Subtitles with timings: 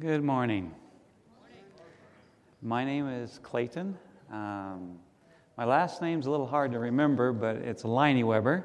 [0.00, 0.74] Good morning.
[2.62, 3.96] My name is Clayton.
[4.32, 4.98] Um,
[5.56, 8.64] my last name's a little hard to remember, but it's Leinneweber.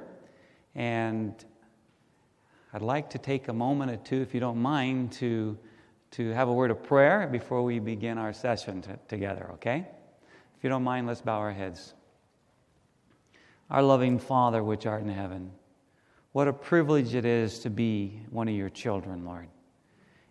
[0.73, 1.35] And
[2.73, 5.57] I'd like to take a moment or two, if you don't mind, to,
[6.11, 9.85] to have a word of prayer before we begin our session t- together, okay?
[10.57, 11.93] If you don't mind, let's bow our heads.
[13.69, 15.51] Our loving Father, which art in heaven,
[16.31, 19.49] what a privilege it is to be one of your children, Lord.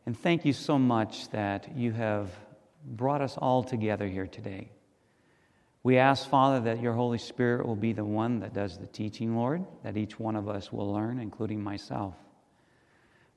[0.06, 2.30] And thank you so much that you have
[2.84, 4.70] brought us all together here today.
[5.82, 9.36] We ask, Father, that your Holy Spirit will be the one that does the teaching,
[9.36, 12.14] Lord, that each one of us will learn, including myself.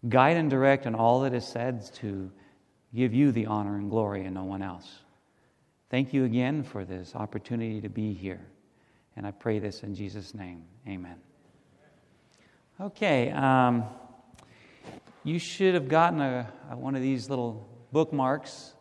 [0.08, 2.32] Guide and direct in all that is said to
[2.94, 4.99] give you the honor and glory and no one else.
[5.90, 8.41] Thank you again for this opportunity to be here.
[9.16, 10.63] And I pray this in Jesus' name.
[10.88, 11.18] Amen.
[12.80, 13.32] Okay.
[13.32, 13.84] Um,
[15.23, 18.73] you should have gotten a, a, one of these little bookmarks.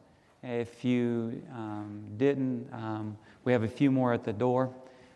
[0.42, 4.72] If you um, didn't, um, we have a few more at the door.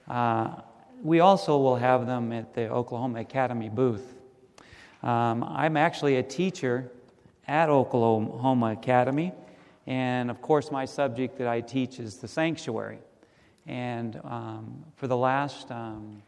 [0.08, 0.56] Uh,
[1.02, 4.14] we also will have them at the Oklahoma Academy booth.
[5.02, 6.91] Um, I'm actually a teacher
[7.46, 9.33] at Oklahoma Academy,
[9.86, 12.98] and of course, my subject that I teach is the sanctuary.
[13.66, 16.22] And um, for the last um,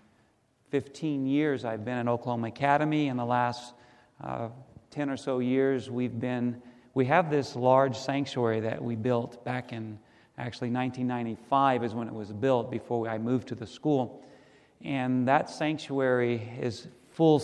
[0.71, 3.09] 15 years, I've been at Oklahoma Academy.
[3.09, 3.75] In the last
[4.23, 4.49] uh,
[4.95, 6.63] 10 or so years, we've been,
[6.95, 9.99] we have this large sanctuary that we built back in
[10.39, 14.25] actually 1995 is when it was built before I moved to the school.
[14.83, 17.43] And that sanctuary is full,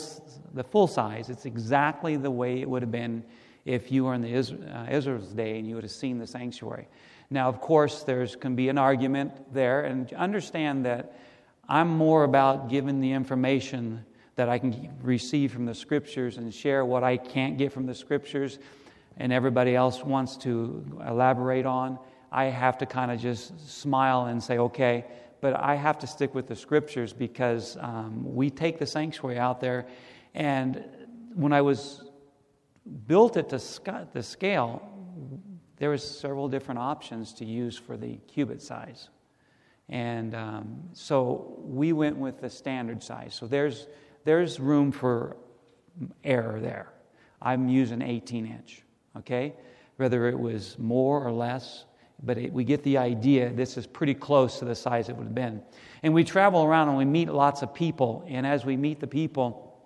[0.55, 1.29] the full size.
[1.29, 3.25] It's exactly the way it would have been
[3.65, 6.87] if you were in the uh, Israel's day and you would have seen the sanctuary.
[7.31, 11.17] Now, of course, there's can be an argument there, and understand that
[11.69, 14.05] I'm more about giving the information
[14.37, 17.95] that I can receive from the scriptures and share what I can't get from the
[17.95, 18.59] scriptures
[19.17, 21.99] and everybody else wants to elaborate on,
[22.33, 25.05] I have to kind of just smile and say, okay,
[25.41, 29.61] but I have to stick with the scriptures because um, we take the sanctuary out
[29.61, 29.87] there.
[30.35, 30.85] And
[31.35, 32.05] when I was
[33.07, 33.59] built it to
[34.13, 34.89] the scale,
[35.77, 39.09] there was several different options to use for the cubit size.
[39.89, 43.35] And um, so we went with the standard size.
[43.35, 43.89] So there's
[44.25, 45.37] there's room for
[46.25, 46.93] error there.
[47.43, 48.83] I'm using 18 inch,
[49.19, 49.55] okay?
[49.97, 51.85] Whether it was more or less,
[52.23, 55.25] but it, we get the idea this is pretty close to the size it would
[55.25, 55.63] have been.
[56.03, 59.07] And we travel around and we meet lots of people, and as we meet the
[59.07, 59.79] people,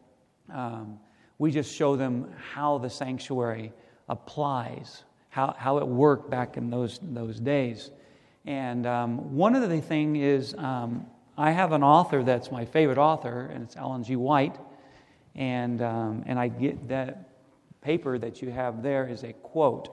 [0.52, 0.98] um,
[1.38, 3.72] we just show them how the sanctuary
[4.08, 7.90] applies, how, how it worked back in those, those days.
[8.44, 11.06] And um, one of the things is um,
[11.36, 14.14] I have an author that's my favorite author, and it's Ellen G.
[14.14, 14.56] White.
[15.34, 17.28] And, um, and I get that
[17.80, 19.88] paper that you have there is a quote.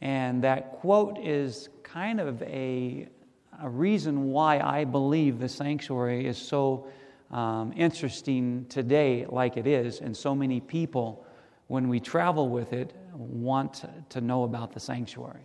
[0.00, 3.06] And that quote is kind of a,
[3.62, 6.88] a reason why I believe the sanctuary is so
[7.30, 11.24] um, interesting today, like it is, and so many people,
[11.66, 15.44] when we travel with it, want to know about the sanctuary.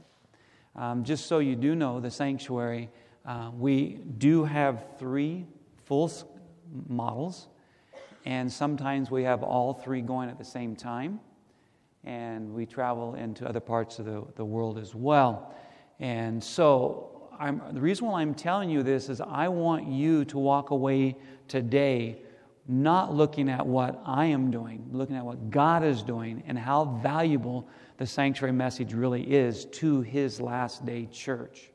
[0.75, 2.89] Um, just so you do know, the sanctuary
[3.27, 5.45] uh, we do have three
[5.85, 6.09] full
[6.87, 7.47] models,
[8.25, 11.19] and sometimes we have all three going at the same time.
[12.03, 15.53] And we travel into other parts of the, the world as well.
[15.99, 20.37] And so, I'm, the reason why I'm telling you this is I want you to
[20.37, 21.17] walk away
[21.49, 22.21] today
[22.67, 26.85] not looking at what I am doing, looking at what God is doing and how
[27.03, 27.67] valuable
[27.97, 31.71] the sanctuary message really is to His last day church.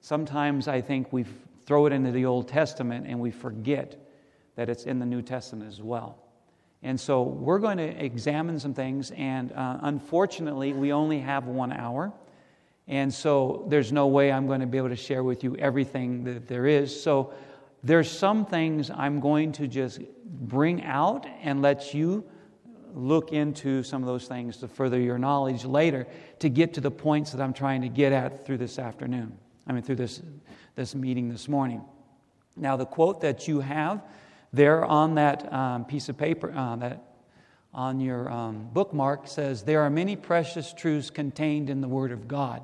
[0.00, 1.24] Sometimes I think we
[1.66, 3.96] throw it into the Old Testament and we forget
[4.56, 6.18] that it's in the New Testament as well.
[6.82, 11.72] And so we're going to examine some things, and uh, unfortunately, we only have one
[11.72, 12.12] hour.
[12.86, 16.24] And so there's no way I'm going to be able to share with you everything
[16.24, 17.02] that there is.
[17.02, 17.32] So
[17.82, 22.24] there's some things I'm going to just bring out and let you
[22.94, 26.06] look into some of those things to further your knowledge later
[26.38, 29.36] to get to the points that I'm trying to get at through this afternoon.
[29.68, 30.22] I mean, through this,
[30.74, 31.82] this meeting this morning.
[32.56, 34.02] Now, the quote that you have
[34.52, 37.04] there on that um, piece of paper, uh, that
[37.74, 42.26] on your um, bookmark says, There are many precious truths contained in the Word of
[42.26, 42.62] God.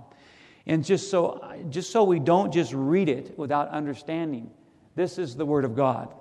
[0.67, 4.51] And just so, just so we don't just read it without understanding,
[4.97, 6.15] this is the Word of God.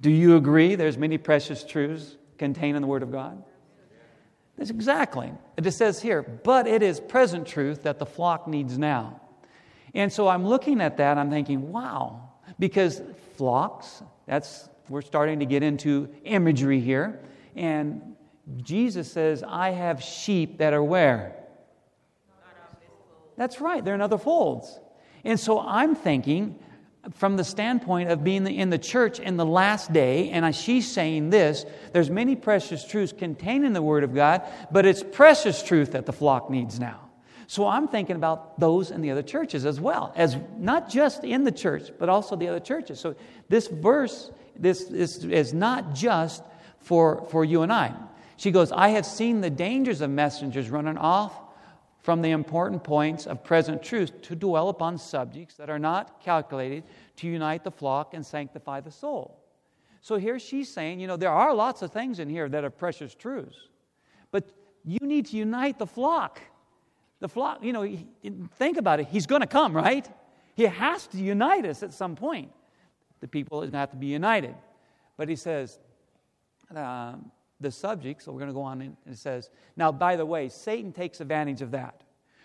[0.00, 3.42] Do you agree there's many precious truths contained in the Word of God?
[4.56, 5.32] That's exactly.
[5.56, 9.20] It just says here, but it is present truth that the flock needs now.
[9.94, 13.02] And so I'm looking at that, I'm thinking, wow, because
[13.36, 17.20] flocks, that's, we're starting to get into imagery here.
[17.56, 18.16] And
[18.62, 21.36] Jesus says, I have sheep that are where?
[23.36, 24.78] That's right, they're in other folds.
[25.24, 26.58] And so I'm thinking,
[27.10, 31.30] from the standpoint of being in the church in the last day, and she's saying
[31.30, 35.92] this there's many precious truths contained in the Word of God, but it's precious truth
[35.92, 37.00] that the flock needs now.
[37.48, 41.44] So I'm thinking about those in the other churches as well, as not just in
[41.44, 43.00] the church, but also the other churches.
[43.00, 43.16] So
[43.48, 46.42] this verse, this, this is not just
[46.78, 47.94] for, for you and I.
[48.36, 51.38] She goes, I have seen the dangers of messengers running off
[52.02, 56.82] from the important points of present truth to dwell upon subjects that are not calculated
[57.16, 59.38] to unite the flock and sanctify the soul.
[60.00, 62.70] So here she's saying, you know, there are lots of things in here that are
[62.70, 63.56] precious truths,
[64.32, 64.50] but
[64.84, 66.40] you need to unite the flock.
[67.20, 67.88] The flock, you know,
[68.56, 69.06] think about it.
[69.06, 70.08] He's going to come, right?
[70.56, 72.50] He has to unite us at some point.
[73.20, 74.56] The people are going to have to be united.
[75.16, 75.78] But he says,
[76.74, 77.14] uh,
[77.62, 80.48] the subject, so we're going to go on and it says, now, by the way,
[80.48, 82.02] Satan takes advantage of that.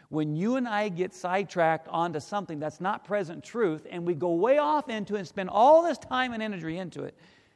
[0.10, 4.32] When you and I get sidetracked onto something that's not present truth and we go
[4.32, 7.16] way off into it and spend all this time and energy into it,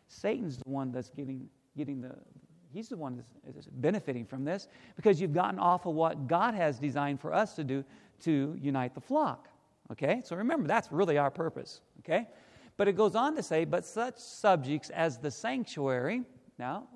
[0.09, 1.47] Satan's the one that's getting,
[1.77, 2.13] getting the,
[2.73, 4.67] he's the one that's benefiting from this
[4.97, 7.85] because you've gotten off of what God has designed for us to do
[8.23, 9.47] to unite the flock.
[9.89, 10.21] Okay?
[10.25, 11.79] So remember, that's really our purpose.
[11.99, 12.27] Okay?
[12.75, 16.23] But it goes on to say, but such subjects as the sanctuary,
[16.57, 16.87] now,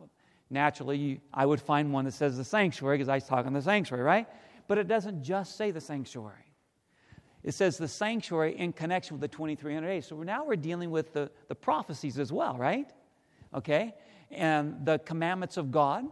[0.50, 4.04] naturally, I would find one that says the sanctuary because I talk on the sanctuary,
[4.04, 4.28] right?
[4.68, 6.46] But it doesn't just say the sanctuary.
[7.44, 10.08] It says the sanctuary in connection with the 2300 days.
[10.08, 12.90] So now we're dealing with the, the prophecies as well, right?
[13.54, 13.94] Okay?
[14.32, 16.06] And the commandments of God,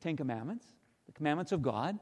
[0.00, 0.64] Ten Commandments,
[1.06, 1.98] the commandments of God,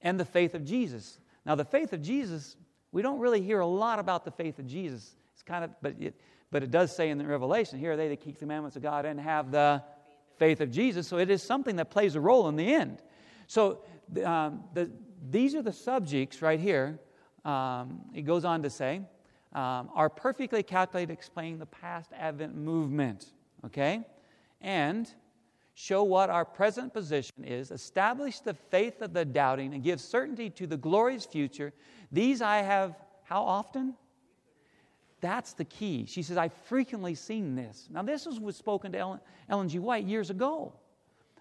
[0.00, 1.18] and the faith of Jesus.
[1.44, 2.56] Now, the faith of Jesus,
[2.90, 5.14] we don't really hear a lot about the faith of Jesus.
[5.34, 6.14] It's kind of, but it,
[6.50, 8.82] but it does say in the Revelation, here are they that keep the commandments of
[8.82, 9.82] God and have the
[10.38, 11.06] faith of Jesus.
[11.06, 13.02] So it is something that plays a role in the end.
[13.46, 13.80] So
[14.24, 14.90] um, the,
[15.30, 16.98] these are the subjects right here.
[17.44, 19.02] Um, it goes on to say,
[19.52, 23.26] um, are perfectly calculated to explain the past Advent movement,
[23.64, 24.02] okay?
[24.60, 25.08] And
[25.74, 30.50] show what our present position is, establish the faith of the doubting, and give certainty
[30.50, 31.72] to the glorious future.
[32.10, 33.94] These I have, how often?
[35.24, 36.04] That's the key.
[36.04, 37.88] She says, I've frequently seen this.
[37.90, 39.78] Now, this was spoken to Ellen, Ellen G.
[39.78, 40.74] White years ago.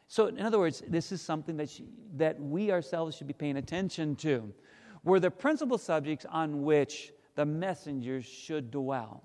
[0.08, 1.84] So, in other words, this is something that, she,
[2.16, 4.54] that we ourselves should be paying attention to.
[5.04, 9.22] Were the principal subjects on which the messengers should dwell.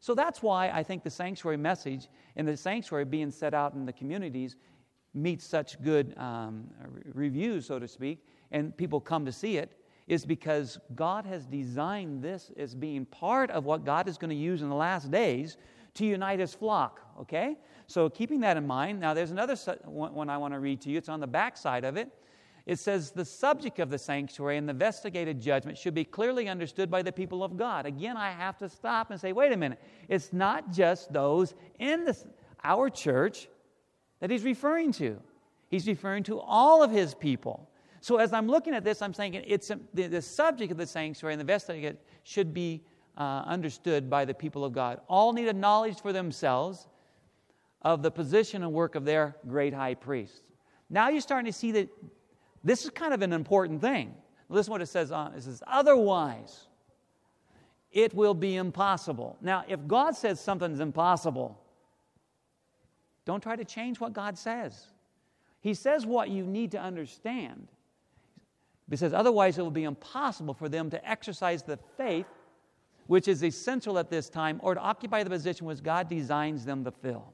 [0.00, 3.86] So that's why I think the sanctuary message and the sanctuary being set out in
[3.86, 4.56] the communities
[5.14, 6.68] meets such good um,
[7.14, 12.22] reviews, so to speak, and people come to see it is because God has designed
[12.22, 15.56] this as being part of what God is going to use in the last days
[15.94, 17.56] to unite his flock, okay?
[17.86, 20.98] So keeping that in mind, now there's another one I want to read to you.
[20.98, 22.10] It's on the back side of it.
[22.66, 26.90] It says, The subject of the sanctuary and the investigative judgment should be clearly understood
[26.90, 27.86] by the people of God.
[27.86, 29.80] Again, I have to stop and say, wait a minute.
[30.08, 32.24] It's not just those in this,
[32.62, 33.48] our church
[34.20, 35.20] that he's referring to,
[35.68, 37.68] he's referring to all of his people.
[38.04, 40.86] So as I'm looking at this, I'm saying it's a, the, the, subject of the
[40.86, 42.82] sanctuary and the vestibule should be
[43.16, 45.00] uh, understood by the people of God.
[45.08, 46.86] All need a knowledge for themselves
[47.80, 50.42] of the position and work of their great high priest.
[50.90, 51.88] Now you're starting to see that
[52.62, 54.14] this is kind of an important thing.
[54.50, 56.66] Listen what it says on it says, otherwise,
[57.90, 59.38] it will be impossible.
[59.40, 61.58] Now, if God says something's impossible,
[63.24, 64.88] don't try to change what God says.
[65.62, 67.68] He says what you need to understand.
[68.88, 72.26] Because otherwise, it will be impossible for them to exercise the faith
[73.06, 76.84] which is essential at this time or to occupy the position which God designs them
[76.84, 77.32] to fill.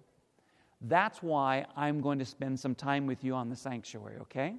[0.83, 4.57] That's why I'm going to spend some time with you on the sanctuary, okay?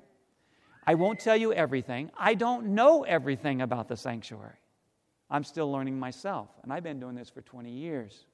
[0.85, 2.11] I won't tell you everything.
[2.17, 4.57] I don't know everything about the sanctuary.
[5.29, 8.25] I'm still learning myself, and I've been doing this for 20 years.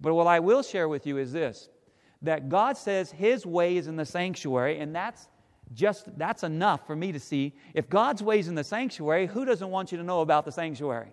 [0.00, 1.68] But what I will share with you is this
[2.22, 5.28] that God says His way is in the sanctuary, and that's
[5.72, 9.70] just that's enough for me to see if God's ways in the sanctuary, who doesn't
[9.70, 11.12] want you to know about the sanctuary?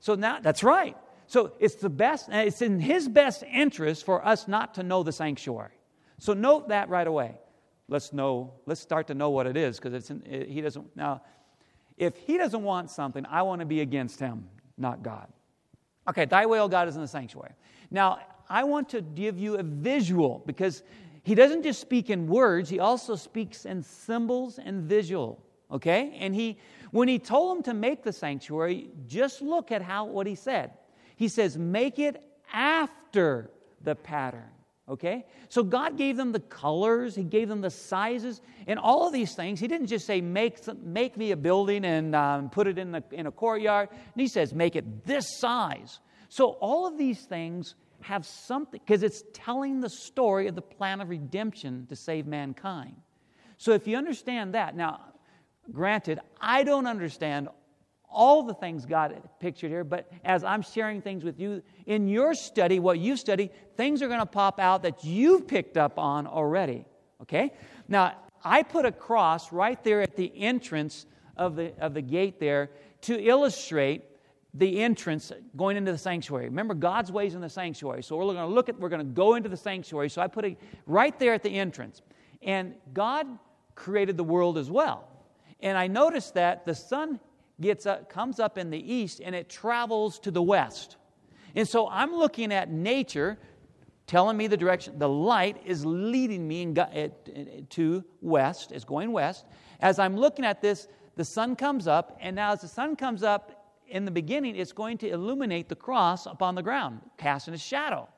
[0.00, 0.96] So now that's right.
[1.26, 5.12] So it's the best, it's in his best interest for us not to know the
[5.12, 5.72] sanctuary.
[6.18, 7.38] So note that right away.
[7.88, 10.94] Let's know, let's start to know what it is, because it's in, it, he doesn't
[10.96, 11.22] now
[11.96, 15.28] if he doesn't want something, I want to be against him, not God.
[16.08, 17.52] Okay, thy will, God, is in the sanctuary.
[17.90, 18.18] Now,
[18.48, 20.82] I want to give you a visual because
[21.24, 25.42] he doesn't just speak in words, he also speaks in symbols and visual.
[25.72, 26.16] Okay?
[26.20, 26.58] And he
[26.92, 30.70] when he told them to make the sanctuary, just look at how what he said.
[31.16, 33.50] He says, "Make it after
[33.82, 34.50] the pattern."
[34.86, 35.24] Okay?
[35.48, 39.34] So God gave them the colors, He gave them the sizes, and all of these
[39.34, 39.58] things.
[39.58, 43.02] He didn't just say, make, make me a building and um, put it in, the,
[43.10, 43.88] in a courtyard.
[43.90, 46.00] And He says, make it this size.
[46.28, 51.00] So all of these things have something, because it's telling the story of the plan
[51.00, 52.94] of redemption to save mankind.
[53.56, 55.00] So if you understand that, now,
[55.72, 57.48] granted, I don't understand
[58.10, 62.34] all the things God pictured here, but as I'm sharing things with you in your
[62.34, 66.26] study, what you study, things are going to pop out that you've picked up on
[66.26, 66.84] already.
[67.22, 67.54] Okay?
[67.88, 71.06] Now, I put a cross right there at the entrance
[71.38, 72.70] of the, of the gate there
[73.00, 74.04] to illustrate
[74.54, 76.44] the entrance going into the sanctuary.
[76.44, 78.02] Remember, God's ways in the sanctuary.
[78.02, 80.08] So we're going to look at, we're going to go into the sanctuary.
[80.08, 82.02] So I put it right there at the entrance.
[82.40, 83.26] And God
[83.74, 85.08] created the world as well.
[85.60, 87.18] And I noticed that the sun
[87.60, 90.96] gets up, comes up in the east and it travels to the west.
[91.56, 93.38] And so I'm looking at nature
[94.06, 94.98] telling me the direction.
[94.98, 97.08] The light is leading me eh,
[97.70, 99.46] to west, is going west.
[99.80, 103.22] As I'm looking at this, the sun comes up, and now as the sun comes
[103.22, 103.63] up
[103.94, 108.08] in the beginning, it's going to illuminate the cross upon the ground, casting a shadow.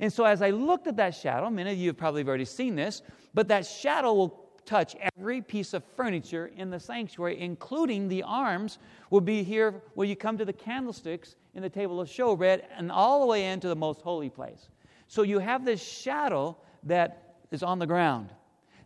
[0.00, 2.74] And so as I looked at that shadow, many of you have probably already seen
[2.74, 3.02] this,
[3.32, 8.78] but that shadow will touch every piece of furniture in the sanctuary, including the arms,
[9.10, 12.90] will be here where you come to the candlesticks in the table of showbread and
[12.90, 14.68] all the way into the most holy place.
[15.06, 18.30] So you have this shadow that is on the ground.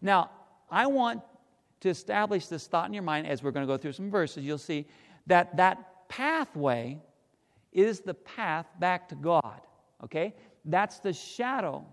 [0.03, 0.31] Now,
[0.71, 1.23] I want
[1.81, 4.45] to establish this thought in your mind as we're going to go through some verses.
[4.45, 4.87] You'll see
[5.27, 6.99] that that pathway
[7.73, 9.63] is the path back to God.
[10.05, 10.35] Okay?
[10.67, 11.87] That's the shadow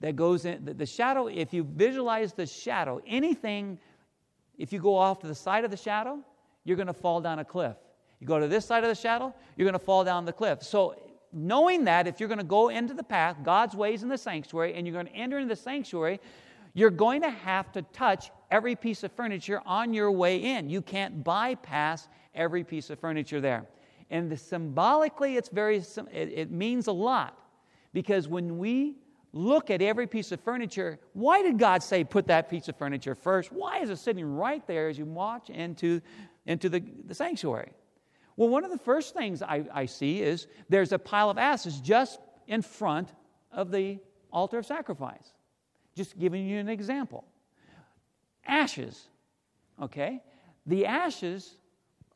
[0.00, 0.76] that goes in.
[0.76, 3.80] The, shadow, if you visualize the shadow, anything,
[4.58, 6.20] if you go off to the side of the shadow,
[6.64, 7.74] you're going to fall down a cliff.
[8.20, 10.62] You go to this side of the shadow, you're going to fall down the cliff.
[10.62, 10.94] So,
[11.32, 14.74] knowing that if you're going to go into the path, God's ways in the sanctuary,
[14.74, 16.20] and you're going to enter into the sanctuary,
[16.74, 20.70] you're going to have to touch every piece of furniture on your way in.
[20.70, 23.66] You can't bypass every piece of furniture there.
[24.10, 27.38] And the, symbolically, it's very, it, it means a lot
[27.92, 28.96] because when we
[29.32, 30.98] look at every piece of furniture.
[31.14, 33.50] Why did God say put that piece of furniture first?
[33.50, 36.00] Why is it sitting right there as you watch into,
[36.46, 37.72] into the, the sanctuary?
[38.36, 41.80] Well, one of the first things I, I see is there's a pile of ashes
[41.80, 43.12] just in front
[43.50, 43.98] of the
[44.32, 45.32] altar of sacrifice.
[45.94, 47.24] Just giving you an example.
[48.46, 49.08] Ashes,
[49.80, 50.22] okay?
[50.66, 51.56] The ashes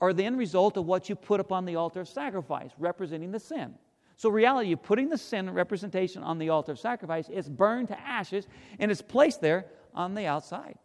[0.01, 3.41] are the end result of what you put upon the altar of sacrifice, representing the
[3.41, 3.75] sin.
[4.17, 8.01] So, reality, you're putting the sin representation on the altar of sacrifice, it's burned to
[8.01, 8.47] ashes,
[8.79, 10.79] and it's placed there on the outside.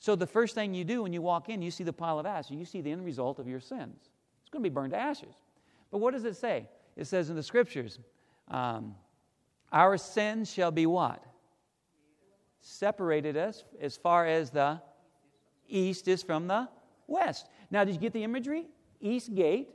[0.00, 2.26] So, the first thing you do when you walk in, you see the pile of
[2.26, 4.10] ashes, you see the end result of your sins.
[4.40, 5.34] It's going to be burned to ashes.
[5.90, 6.68] But what does it say?
[6.96, 7.98] It says in the scriptures,
[8.48, 8.94] um,
[9.70, 11.22] our sins shall be what?
[12.60, 14.80] Separated us as far as the
[15.68, 16.68] east is from the
[17.06, 17.48] west.
[17.70, 18.66] Now, did you get the imagery?
[19.00, 19.68] East gate,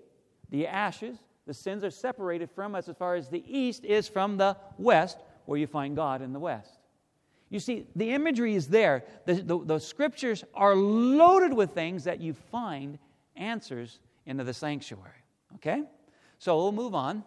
[0.49, 4.37] the ashes, the sins are separated from us as far as the east is from
[4.37, 6.79] the west, where you find God in the west.
[7.49, 9.03] You see, the imagery is there.
[9.25, 12.97] The, the, the, scriptures are loaded with things that you find
[13.35, 15.11] answers into the sanctuary.
[15.55, 15.83] Okay?
[16.39, 17.23] So we'll move on.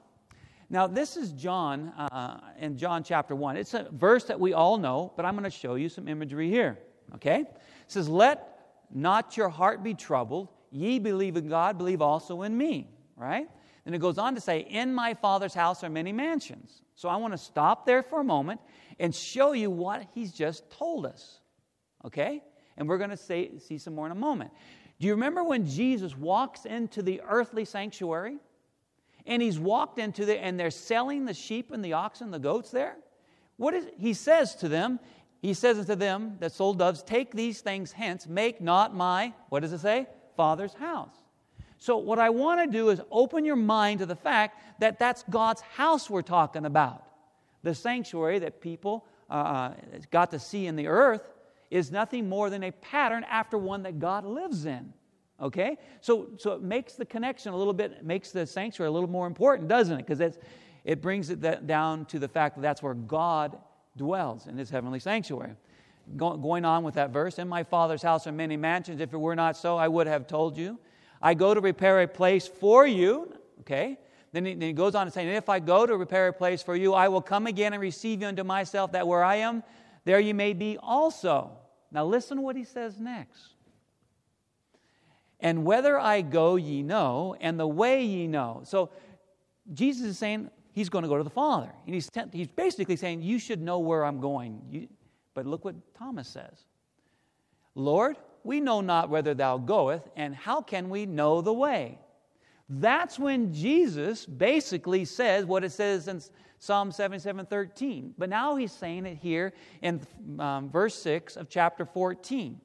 [0.68, 3.56] Now, this is John uh, in John chapter 1.
[3.56, 6.50] It's a verse that we all know, but I'm going to show you some imagery
[6.50, 6.78] here.
[7.14, 7.40] Okay?
[7.40, 7.56] It
[7.86, 10.48] says, Let not your heart be troubled.
[10.76, 12.88] Ye believe in God, believe also in me.
[13.16, 13.48] Right?
[13.86, 16.82] And it goes on to say, In my Father's house are many mansions.
[16.96, 18.60] So I want to stop there for a moment
[18.98, 21.40] and show you what he's just told us.
[22.04, 22.42] Okay?
[22.76, 24.50] And we're going to say, see some more in a moment.
[24.98, 28.38] Do you remember when Jesus walks into the earthly sanctuary?
[29.26, 32.70] And he's walked into the, and they're selling the sheep and the oxen, the goats
[32.70, 32.96] there?
[33.56, 35.00] What is, he says to them,
[35.40, 39.60] he says unto them that sold doves, Take these things hence, make not my, what
[39.60, 40.06] does it say?
[40.36, 41.14] Father's house.
[41.78, 45.24] So, what I want to do is open your mind to the fact that that's
[45.28, 47.04] God's house we're talking about.
[47.62, 49.74] The sanctuary that people uh, uh,
[50.10, 51.32] got to see in the earth
[51.70, 54.92] is nothing more than a pattern after one that God lives in.
[55.40, 55.76] Okay?
[56.00, 59.26] So, so it makes the connection a little bit, makes the sanctuary a little more
[59.26, 60.06] important, doesn't it?
[60.06, 60.38] Because
[60.84, 63.58] it brings it down to the fact that that's where God
[63.96, 65.52] dwells in his heavenly sanctuary.
[66.16, 69.00] Go, going on with that verse, in my Father's house are many mansions.
[69.00, 70.78] If it were not so, I would have told you.
[71.20, 73.32] I go to prepare a place for you.
[73.60, 73.98] Okay?
[74.32, 76.62] Then he, then he goes on to say, If I go to prepare a place
[76.62, 79.62] for you, I will come again and receive you unto myself, that where I am,
[80.04, 81.50] there you may be also.
[81.90, 83.54] Now listen what he says next.
[85.40, 88.62] And whether I go, ye know, and the way ye know.
[88.64, 88.90] So
[89.72, 91.72] Jesus is saying, he's going to go to the Father.
[91.86, 94.62] And he's, he's basically saying, You should know where I'm going.
[94.70, 94.88] You,
[95.36, 96.64] but look what Thomas says
[97.76, 101.98] Lord, we know not whither thou goest, and how can we know the way?
[102.68, 106.20] That's when Jesus basically says what it says in
[106.58, 108.14] Psalm 77 13.
[108.16, 109.52] But now he's saying it here
[109.82, 110.00] in
[110.38, 112.60] um, verse 6 of chapter 14.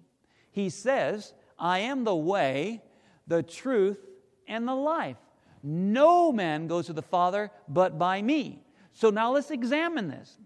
[0.51, 2.81] He says, I am the way,
[3.27, 3.99] the truth,
[4.47, 5.17] and the life.
[5.61, 8.63] No man goes to the Father but by me.
[8.93, 10.37] So now let's examine this.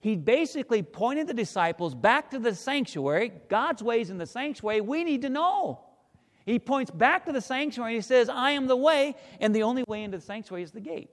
[0.00, 3.32] He basically pointed the disciples back to the sanctuary.
[3.48, 5.80] God's ways in the sanctuary, we need to know.
[6.46, 7.94] He points back to the sanctuary.
[7.94, 10.80] He says, I am the way, and the only way into the sanctuary is the
[10.80, 11.10] gate.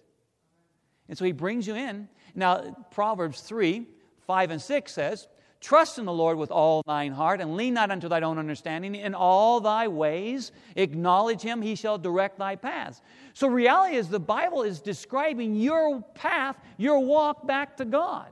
[1.09, 2.07] And so he brings you in.
[2.33, 3.85] Now, Proverbs 3
[4.25, 5.27] 5 and 6 says,
[5.59, 8.93] Trust in the Lord with all thine heart, and lean not unto thine own understanding.
[8.93, 13.01] In all thy ways acknowledge him, he shall direct thy paths.
[13.33, 18.31] So, reality is the Bible is describing your path, your walk back to God.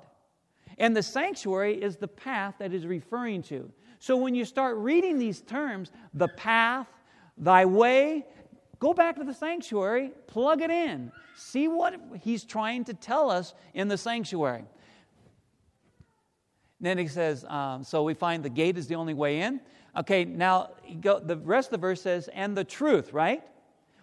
[0.77, 3.71] And the sanctuary is the path that is referring to.
[3.99, 6.87] So, when you start reading these terms, the path,
[7.37, 8.25] thy way,
[8.79, 13.53] go back to the sanctuary, plug it in, see what he's trying to tell us
[13.73, 14.65] in the sanctuary.
[16.81, 19.61] Then he says, um, so we find the gate is the only way in.
[19.97, 23.41] Okay, now go, the rest of the verse says, and the truth, right?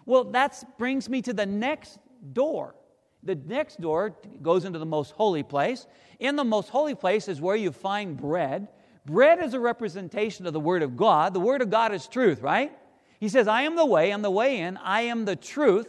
[0.06, 1.98] Well, that brings me to the next
[2.32, 2.74] door.
[3.22, 5.86] The next door goes into the most holy place.
[6.18, 8.68] In the most holy place is where you find bread.
[9.06, 11.34] Bread is a representation of the Word of God.
[11.34, 12.72] The Word of God is truth, right?
[13.20, 15.88] He says, I am the way, I'm the way in, I am the truth.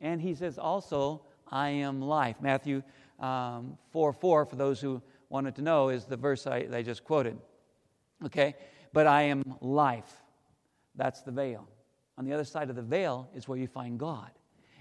[0.00, 2.36] And he says also, I am life.
[2.40, 2.82] Matthew
[3.20, 7.04] um, 4 4, for those who wanted to know is the verse I, I just
[7.04, 7.38] quoted.
[8.24, 8.54] Okay?
[8.92, 10.22] But I am life.
[10.96, 11.68] That's the veil.
[12.18, 14.30] On the other side of the veil is where you find God.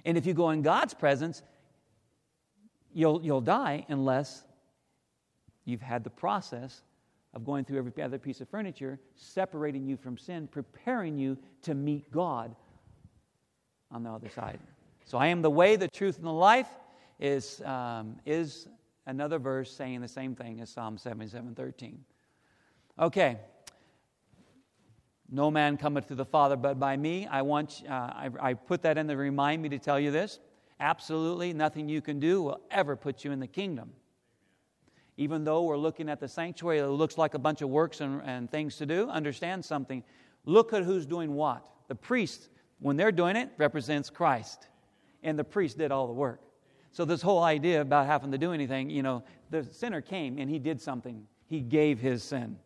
[0.05, 1.41] And if you go in God's presence,
[2.93, 4.43] you'll, you'll die unless
[5.65, 6.83] you've had the process
[7.33, 11.73] of going through every other piece of furniture, separating you from sin, preparing you to
[11.73, 12.55] meet God
[13.91, 14.59] on the other side.
[15.05, 16.69] So I am the way, the truth, and the life
[17.19, 18.67] is, um, is
[19.05, 21.99] another verse saying the same thing as Psalm 77 13.
[22.99, 23.37] Okay.
[25.29, 27.25] No man cometh to the Father but by me.
[27.25, 30.39] I want, uh, I, I put that in to remind me to tell you this.
[30.83, 33.93] Absolutely nothing you can do will ever put you in the kingdom.
[35.15, 38.21] Even though we're looking at the sanctuary that looks like a bunch of works and,
[38.25, 40.03] and things to do, understand something.
[40.43, 41.65] Look at who's doing what.
[41.87, 44.67] The priest, when they're doing it, represents Christ.
[45.23, 46.41] And the priest did all the work.
[46.91, 50.49] So, this whole idea about having to do anything, you know, the sinner came and
[50.49, 51.25] he did something.
[51.47, 52.57] He gave his sin.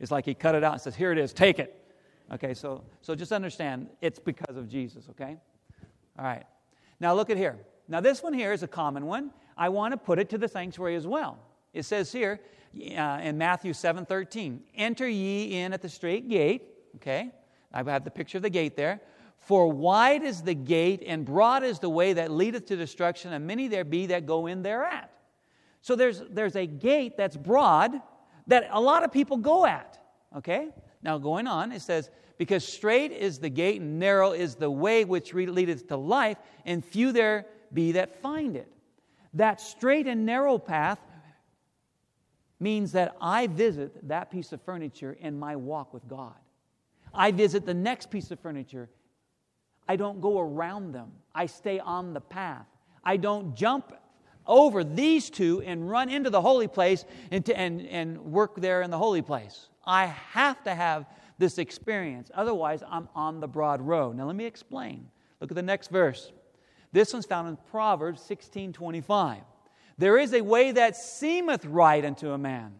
[0.00, 1.82] It's like he cut it out and says, Here it is, take it.
[2.30, 5.38] Okay, so, so just understand it's because of Jesus, okay?
[6.18, 6.44] All right.
[7.00, 7.58] Now, look at here.
[7.88, 9.30] Now, this one here is a common one.
[9.56, 11.38] I want to put it to the sanctuary as well.
[11.72, 12.40] It says here
[12.74, 16.62] uh, in Matthew 7 13, Enter ye in at the straight gate.
[16.96, 17.30] Okay,
[17.72, 19.00] I have the picture of the gate there.
[19.38, 23.46] For wide is the gate, and broad is the way that leadeth to destruction, and
[23.46, 25.10] many there be that go in thereat.
[25.80, 27.92] So there's, there's a gate that's broad
[28.48, 29.98] that a lot of people go at.
[30.36, 30.68] Okay?
[31.02, 35.04] Now, going on, it says, Because straight is the gate, and narrow is the way
[35.04, 38.72] which leadeth to life, and few there be that find it.
[39.34, 41.00] That straight and narrow path
[42.60, 46.34] means that I visit that piece of furniture in my walk with God.
[47.12, 48.88] I visit the next piece of furniture
[49.88, 51.12] I don't go around them.
[51.34, 52.66] I stay on the path.
[53.02, 53.94] I don't jump
[54.46, 58.82] over these two and run into the holy place and, to, and, and work there
[58.82, 59.68] in the holy place.
[59.84, 61.06] I have to have
[61.38, 62.30] this experience.
[62.34, 64.16] Otherwise, I'm on the broad road.
[64.16, 65.08] Now, let me explain.
[65.40, 66.32] Look at the next verse.
[66.92, 69.42] This one's found in Proverbs 16 25.
[69.98, 72.72] There is a way that seemeth right unto a man.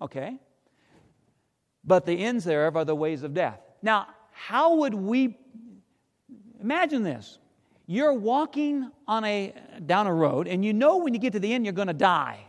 [0.00, 0.38] Okay?
[1.84, 3.60] But the ends thereof are the ways of death.
[3.82, 5.36] Now, how would we
[6.62, 7.38] Imagine this.
[7.86, 9.52] You're walking on a,
[9.84, 11.94] down a road, and you know when you get to the end you're going to
[11.94, 12.46] die.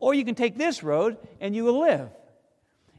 [0.00, 2.10] Or you can take this road and you will live.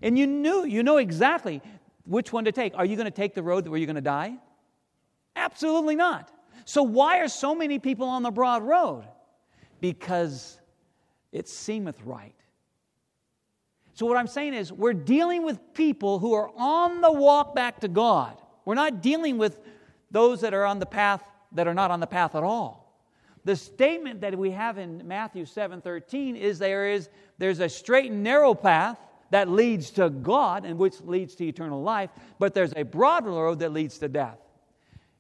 [0.03, 1.61] And you knew, you know exactly
[2.05, 2.75] which one to take.
[2.75, 4.35] Are you going to take the road where you're going to die?
[5.35, 6.29] Absolutely not.
[6.65, 9.05] So, why are so many people on the broad road?
[9.79, 10.59] Because
[11.31, 12.35] it seemeth right.
[13.93, 17.79] So, what I'm saying is, we're dealing with people who are on the walk back
[17.79, 18.37] to God.
[18.65, 19.57] We're not dealing with
[20.11, 22.83] those that are on the path that are not on the path at all.
[23.45, 28.21] The statement that we have in Matthew 7:13 is there is there's a straight and
[28.21, 28.99] narrow path
[29.33, 33.57] that leads to God and which leads to eternal life, but there's a broad road
[33.59, 34.37] that leads to death.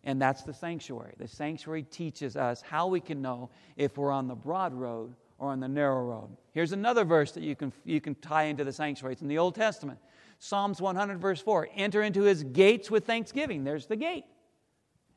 [0.03, 1.15] And that's the sanctuary.
[1.17, 5.49] The sanctuary teaches us how we can know if we're on the broad road or
[5.49, 6.29] on the narrow road.
[6.51, 9.13] Here's another verse that you can, you can tie into the sanctuary.
[9.13, 9.97] It's in the Old Testament.
[10.37, 13.63] Psalms 100, verse 4 Enter into his gates with thanksgiving.
[13.63, 14.25] There's the gate.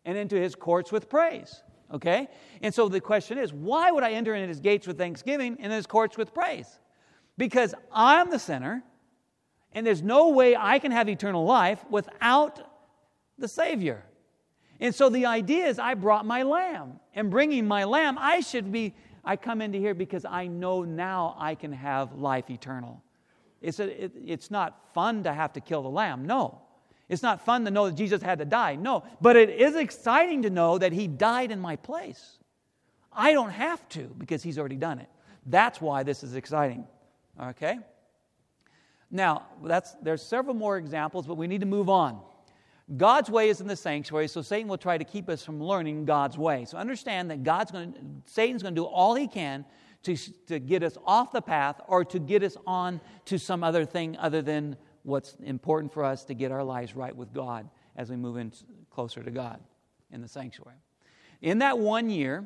[0.06, 1.62] And into his courts with praise.
[1.92, 2.28] Okay?
[2.62, 5.70] And so the question is why would I enter into his gates with thanksgiving and
[5.70, 6.78] his courts with praise?
[7.38, 8.82] Because I'm the sinner,
[9.72, 12.60] and there's no way I can have eternal life without
[13.38, 14.02] the Savior.
[14.80, 17.00] And so the idea is I brought my lamb.
[17.14, 18.94] And bringing my lamb, I should be,
[19.24, 23.02] I come into here because I know now I can have life eternal.
[23.60, 26.26] It's, a, it, it's not fun to have to kill the lamb.
[26.26, 26.60] No.
[27.08, 28.76] It's not fun to know that Jesus had to die.
[28.76, 29.04] No.
[29.20, 32.38] But it is exciting to know that he died in my place.
[33.12, 35.08] I don't have to because he's already done it.
[35.46, 36.86] That's why this is exciting.
[37.40, 37.78] Okay?
[39.10, 42.20] Now, that's, there's several more examples, but we need to move on.
[42.96, 46.04] God's way is in the sanctuary, so Satan will try to keep us from learning
[46.04, 46.64] God's way.
[46.64, 49.64] So understand that God's going to, Satan's going to do all he can
[50.04, 53.84] to, to get us off the path or to get us on to some other
[53.84, 58.08] thing other than what's important for us to get our lives right with God as
[58.08, 58.52] we move in
[58.90, 59.58] closer to God
[60.12, 60.76] in the sanctuary.
[61.42, 62.44] In that one year,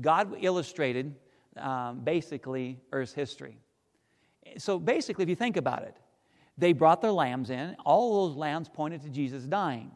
[0.00, 1.16] God illustrated
[1.56, 3.58] um, basically Earth's history.
[4.58, 5.96] So basically, if you think about it,
[6.58, 7.76] they brought their lambs in.
[7.84, 9.92] All those lambs pointed to Jesus dying.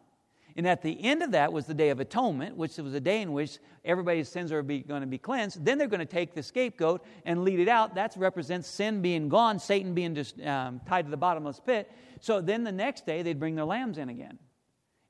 [0.56, 3.20] And at the end of that was the Day of Atonement, which was a day
[3.20, 5.62] in which everybody's sins are going to be cleansed.
[5.62, 7.94] Then they're going to take the scapegoat and lead it out.
[7.94, 11.92] That represents sin being gone, Satan being just, um, tied to the bottomless pit.
[12.20, 14.38] So then the next day they'd bring their lambs in again.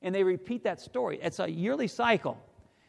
[0.01, 1.17] And they repeat that story.
[1.21, 2.37] It's a yearly cycle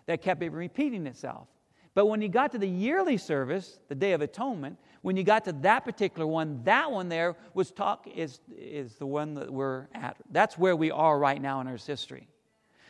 [0.07, 1.47] that kept repeating itself.
[1.95, 5.45] But when you got to the yearly service, the Day of Atonement, when you got
[5.45, 9.89] to that particular one, that one there was talk is, is the one that we're
[9.95, 10.17] at.
[10.31, 12.29] That's where we are right now in Earth's history.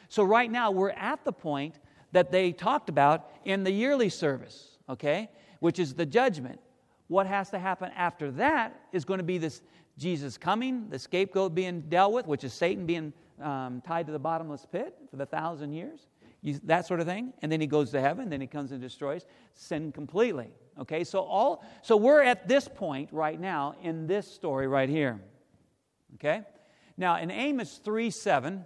[0.08, 1.78] So right now we're at the point
[2.12, 5.30] that they talked about in the yearly service, okay,
[5.60, 6.58] which is the judgment.
[7.08, 9.62] What has to happen after that is going to be this
[9.98, 14.18] Jesus coming, the scapegoat being dealt with, which is Satan being um, tied to the
[14.18, 16.07] bottomless pit for the thousand years,
[16.42, 17.32] you, that sort of thing.
[17.42, 20.50] And then he goes to heaven, then he comes and destroys sin completely.
[20.78, 25.20] Okay, so all so we're at this point right now in this story right here.
[26.14, 26.42] Okay?
[26.96, 28.64] Now in Amos 3 7,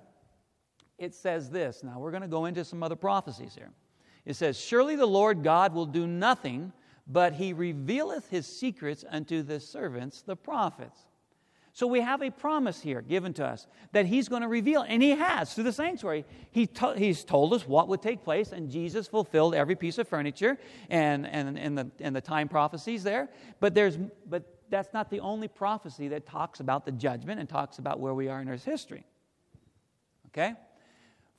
[0.98, 1.82] it says this.
[1.82, 3.70] Now we're going to go into some other prophecies here.
[4.24, 6.72] It says, Surely the Lord God will do nothing,
[7.06, 11.06] but he revealeth his secrets unto the servants, the prophets.
[11.74, 15.02] So we have a promise here given to us that he's going to reveal, and
[15.02, 16.26] he has through the sanctuary.
[16.50, 20.06] He to, he's told us what would take place, and Jesus fulfilled every piece of
[20.06, 20.58] furniture
[20.90, 23.30] and, and, and, the, and the time prophecies there.
[23.58, 23.96] But, there's,
[24.28, 28.12] but that's not the only prophecy that talks about the judgment and talks about where
[28.12, 29.06] we are in Earth's history.
[30.28, 30.54] Okay?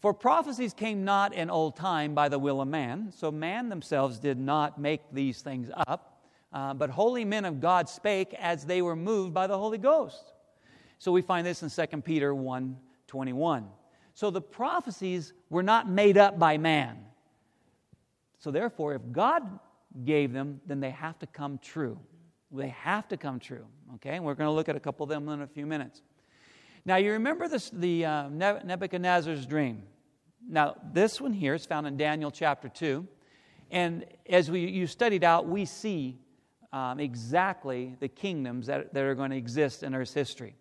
[0.01, 4.17] For prophecies came not in old time by the will of man, so man themselves
[4.17, 6.12] did not make these things up
[6.53, 10.33] uh, but holy men of God spake as they were moved by the Holy Ghost.
[10.99, 13.67] So we find this in 2 Peter 1 21.
[14.13, 16.97] So the prophecies were not made up by man.
[18.39, 19.59] So therefore, if God
[20.05, 21.99] gave them, then they have to come true.
[22.51, 23.65] They have to come true.
[23.95, 26.01] Okay, and we're going to look at a couple of them in a few minutes.
[26.85, 29.83] Now, you remember this, the uh, Nebuchadnezzar's dream.
[30.47, 33.07] Now, this one here is found in Daniel chapter 2.
[33.71, 36.19] And as we, you studied out, we see
[36.73, 40.55] um, exactly the kingdoms that, that are going to exist in Earth's history.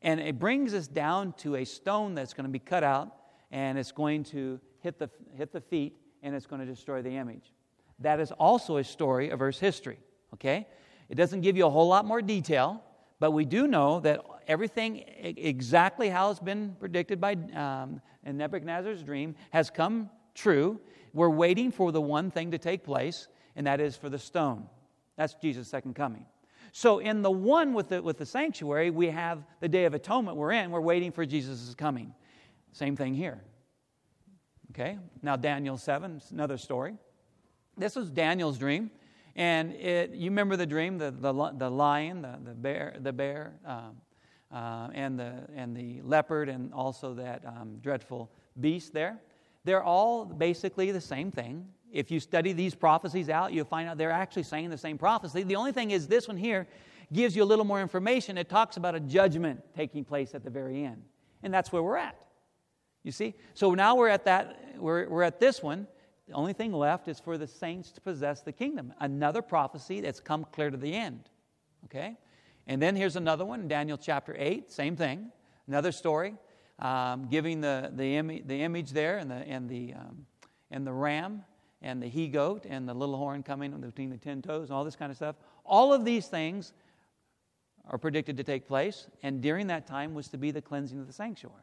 [0.00, 3.14] And it brings us down to a stone that's going to be cut out,
[3.50, 7.10] and it's going to hit the, hit the feet, and it's going to destroy the
[7.10, 7.52] image.
[7.98, 9.98] That is also a story of Earth's history,
[10.32, 10.66] okay?
[11.10, 12.82] It doesn't give you a whole lot more detail,
[13.18, 19.02] but we do know that everything exactly how it's been predicted by um, in Nebuchadnezzar's
[19.02, 20.80] dream has come true.
[21.12, 24.66] We're waiting for the one thing to take place, and that is for the stone.
[25.20, 26.24] That's Jesus' second coming.
[26.72, 30.34] So, in the one with the, with the sanctuary, we have the Day of Atonement
[30.34, 30.70] we're in.
[30.70, 32.14] We're waiting for Jesus' coming.
[32.72, 33.42] Same thing here.
[34.70, 34.96] Okay?
[35.20, 36.94] Now, Daniel 7, another story.
[37.76, 38.90] This was Daniel's dream.
[39.36, 43.52] And it, you remember the dream the, the, the lion, the, the bear, the bear
[43.66, 43.96] um,
[44.50, 49.20] uh, and, the, and the leopard, and also that um, dreadful beast there.
[49.64, 51.66] They're all basically the same thing.
[51.92, 55.42] If you study these prophecies out, you'll find out they're actually saying the same prophecy.
[55.42, 56.66] The only thing is, this one here
[57.12, 58.38] gives you a little more information.
[58.38, 61.02] It talks about a judgment taking place at the very end.
[61.42, 62.24] And that's where we're at.
[63.02, 63.34] You see?
[63.54, 65.86] So now we're at that, we're, we're at this one.
[66.28, 68.92] The only thing left is for the saints to possess the kingdom.
[69.00, 71.28] Another prophecy that's come clear to the end.
[71.86, 72.16] Okay?
[72.66, 75.32] And then here's another one, Daniel chapter 8, same thing.
[75.66, 76.34] Another story.
[76.80, 80.26] um, giving the, the, Im- the image there and the, and, the, um,
[80.70, 81.44] and the ram
[81.82, 84.84] and the he goat and the little horn coming between the ten toes and all
[84.84, 85.36] this kind of stuff.
[85.64, 86.72] All of these things
[87.88, 91.06] are predicted to take place, and during that time was to be the cleansing of
[91.06, 91.56] the sanctuary.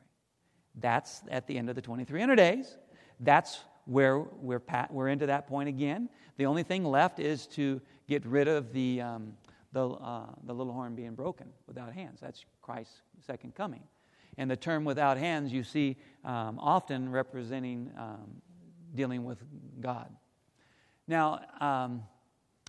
[0.75, 2.77] That's at the end of the 2300 days.
[3.19, 6.09] That's where we're, pat, we're into that point again.
[6.37, 9.33] The only thing left is to get rid of the, um,
[9.71, 12.19] the, uh, the little horn being broken without hands.
[12.21, 13.81] That's Christ's second coming.
[14.37, 18.41] And the term without hands you see um, often representing um,
[18.95, 19.43] dealing with
[19.79, 20.09] God.
[21.07, 22.03] Now, um,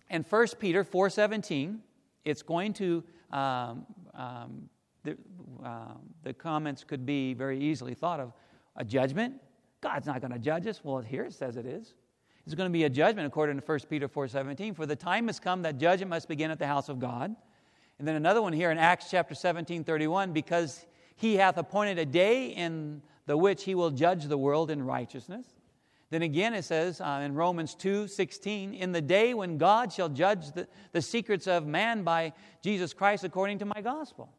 [0.09, 1.77] in 1 Peter 4.17,
[2.25, 4.69] it's going to, um, um,
[5.03, 5.17] the,
[5.63, 8.33] uh, the comments could be very easily thought of
[8.75, 9.35] a judgment.
[9.81, 10.81] God's not going to judge us.
[10.83, 11.93] Well, here it says it is.
[12.45, 14.75] It's going to be a judgment according to 1 Peter 4.17.
[14.75, 17.35] For the time has come that judgment must begin at the house of God.
[17.99, 22.05] And then another one here in Acts chapter 17, 31, because he hath appointed a
[22.05, 25.45] day in the which he will judge the world in righteousness.
[26.09, 30.09] Then again, it says uh, in Romans 2 16, in the day when God shall
[30.09, 34.29] judge the, the secrets of man by Jesus Christ according to my gospel.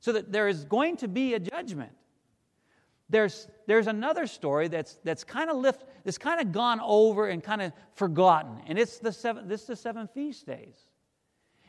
[0.00, 1.90] So that there is going to be a judgment.
[3.10, 7.42] There's, there's another story that's, that's kind of lift, that's kind of gone over and
[7.42, 10.76] kind of forgotten, and it's the seven, this is the seven feast days.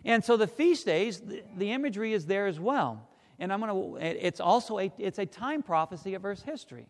[0.05, 3.09] And so the feast days, the, the imagery is there as well
[3.39, 6.87] and I'm going to, it's also a, it's a time prophecy of Earth's history.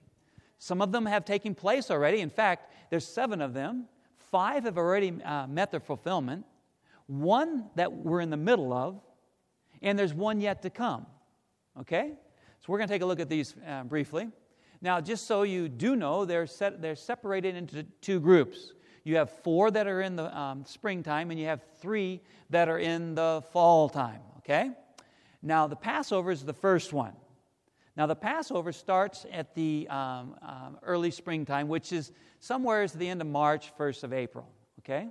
[0.60, 2.20] Some of them have taken place already.
[2.20, 3.86] In fact, there's seven of them.
[4.18, 6.46] Five have already uh, met their fulfillment.
[7.08, 9.02] One that we're in the middle of,
[9.82, 11.06] and there's one yet to come.
[11.80, 12.12] Okay?
[12.60, 14.30] So we're going to take a look at these uh, briefly.
[14.82, 18.74] Now, just so you do know, they're, set, they're separated into two groups.
[19.06, 22.80] You have four that are in the um, springtime, and you have three that are
[22.80, 24.22] in the fall time.
[24.40, 24.72] Okay?
[25.42, 27.14] Now, the Passover is the first one.
[27.98, 33.08] Now, the Passover starts at the um, um, early springtime, which is somewhere at the
[33.08, 34.48] end of March, 1st of April.
[34.80, 35.10] Okay?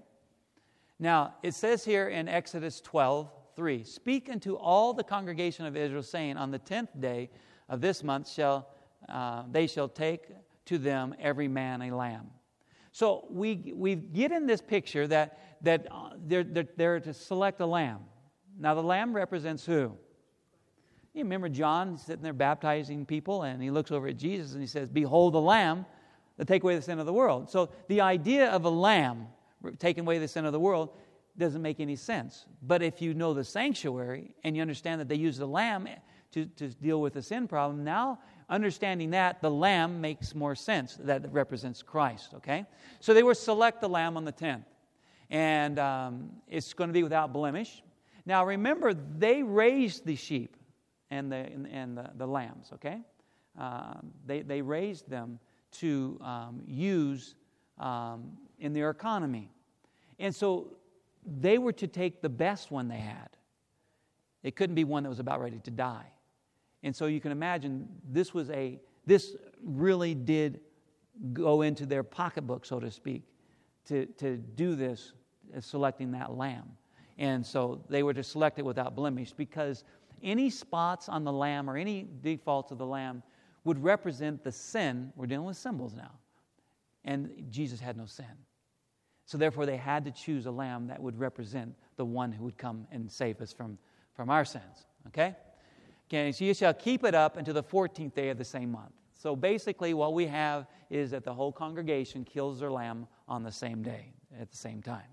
[0.99, 6.03] Now, it says here in Exodus 12, 3 Speak unto all the congregation of Israel,
[6.03, 7.31] saying, On the tenth day
[7.69, 8.69] of this month shall
[9.09, 10.29] uh, they shall take
[10.67, 12.27] to them every man a lamb.
[12.93, 17.61] So we, we get in this picture that, that uh, they're, they're, they're to select
[17.61, 18.01] a lamb.
[18.59, 19.93] Now, the lamb represents who?
[21.19, 24.69] You remember John sitting there baptizing people, and he looks over at Jesus and he
[24.69, 25.85] says, Behold the Lamb
[26.37, 27.51] that take away the sin of the world.
[27.51, 29.27] So the idea of a lamb
[29.81, 30.91] taking away the sin of the world
[31.37, 32.47] doesn't make any sense.
[32.63, 35.89] But if you know the sanctuary and you understand that they use the lamb
[36.31, 40.99] to, to deal with the sin problem, now understanding that, the lamb makes more sense.
[41.01, 42.65] That represents Christ, okay?
[43.01, 44.67] So they were select the lamb on the 10th.
[45.31, 47.83] And um, it's going to be without blemish.
[48.25, 50.55] Now remember, they raised the sheep
[51.11, 53.01] and the, and the, the lambs, okay?
[53.59, 55.39] Um, they, they raised them
[55.73, 57.35] to um, use
[57.79, 59.51] um, in their economy.
[60.19, 60.77] And so
[61.25, 63.29] they were to take the best one they had.
[64.43, 66.07] It couldn't be one that was about ready to die.
[66.83, 70.61] And so you can imagine this was a, this really did
[71.33, 73.23] go into their pocketbook, so to speak,
[73.87, 75.13] to, to do this,
[75.57, 76.71] uh, selecting that lamb.
[77.19, 79.83] And so they were to select it without blemish because
[80.23, 83.23] any spots on the lamb or any defaults of the lamb
[83.65, 85.13] would represent the sin.
[85.17, 86.13] We're dealing with symbols now.
[87.05, 88.27] And Jesus had no sin.
[89.25, 92.57] So therefore, they had to choose a lamb that would represent the one who would
[92.57, 93.79] come and save us from,
[94.15, 94.87] from our sins.
[95.09, 95.37] Okay?
[96.09, 98.93] Okay, so you shall keep it up until the 14th day of the same month.
[99.13, 103.53] So basically, what we have is that the whole congregation kills their lamb on the
[103.53, 105.09] same day, at the same time.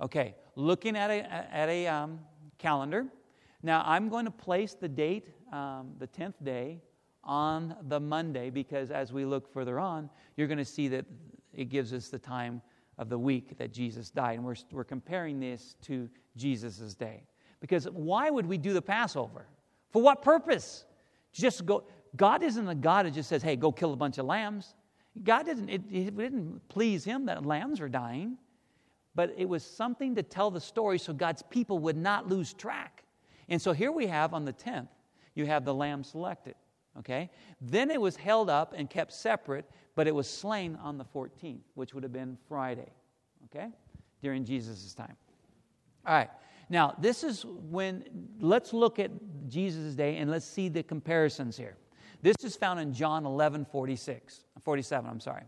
[0.00, 2.20] Okay, looking at a, at a um,
[2.58, 3.06] calendar,
[3.66, 6.80] now, I'm going to place the date, um, the 10th day,
[7.24, 11.04] on the Monday because as we look further on, you're going to see that
[11.52, 12.62] it gives us the time
[12.96, 14.34] of the week that Jesus died.
[14.38, 17.24] And we're, we're comparing this to Jesus' day.
[17.58, 19.46] Because why would we do the Passover?
[19.90, 20.84] For what purpose?
[21.32, 21.84] Just go.
[22.14, 24.76] God isn't a God that just says, hey, go kill a bunch of lambs.
[25.24, 28.38] God didn't, it, it didn't please him that lambs were dying,
[29.16, 33.02] but it was something to tell the story so God's people would not lose track.
[33.48, 34.88] And so here we have on the 10th,
[35.34, 36.54] you have the lamb selected.
[36.98, 37.30] Okay?
[37.60, 41.60] Then it was held up and kept separate, but it was slain on the 14th,
[41.74, 42.90] which would have been Friday.
[43.44, 43.68] Okay?
[44.22, 45.16] During Jesus' time.
[46.06, 46.30] All right.
[46.68, 48.04] Now, this is when,
[48.40, 49.10] let's look at
[49.48, 51.76] Jesus' day and let's see the comparisons here.
[52.22, 55.44] This is found in John 11 46, 47, I'm sorry.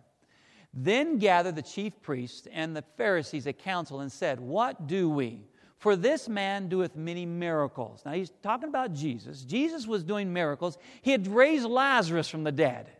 [0.74, 5.42] Then gathered the chief priests and the Pharisees a council and said, What do we?
[5.79, 8.03] For this man doeth many miracles.
[8.05, 9.43] Now he's talking about Jesus.
[9.43, 10.77] Jesus was doing miracles.
[11.03, 12.91] He had raised Lazarus from the dead.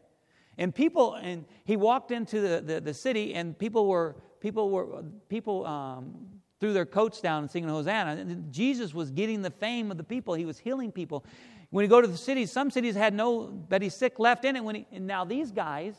[0.57, 5.05] And people, and he walked into the, the, the city, and people were, people were,
[5.29, 6.14] people um,
[6.61, 8.21] threw their coats down and singing Hosanna.
[8.21, 10.35] And Jesus was getting the fame of the people.
[10.35, 11.25] He was healing people.
[11.71, 14.64] When you go to the cities, some cities had nobody sick left in it.
[14.64, 15.95] When he, and now these guys,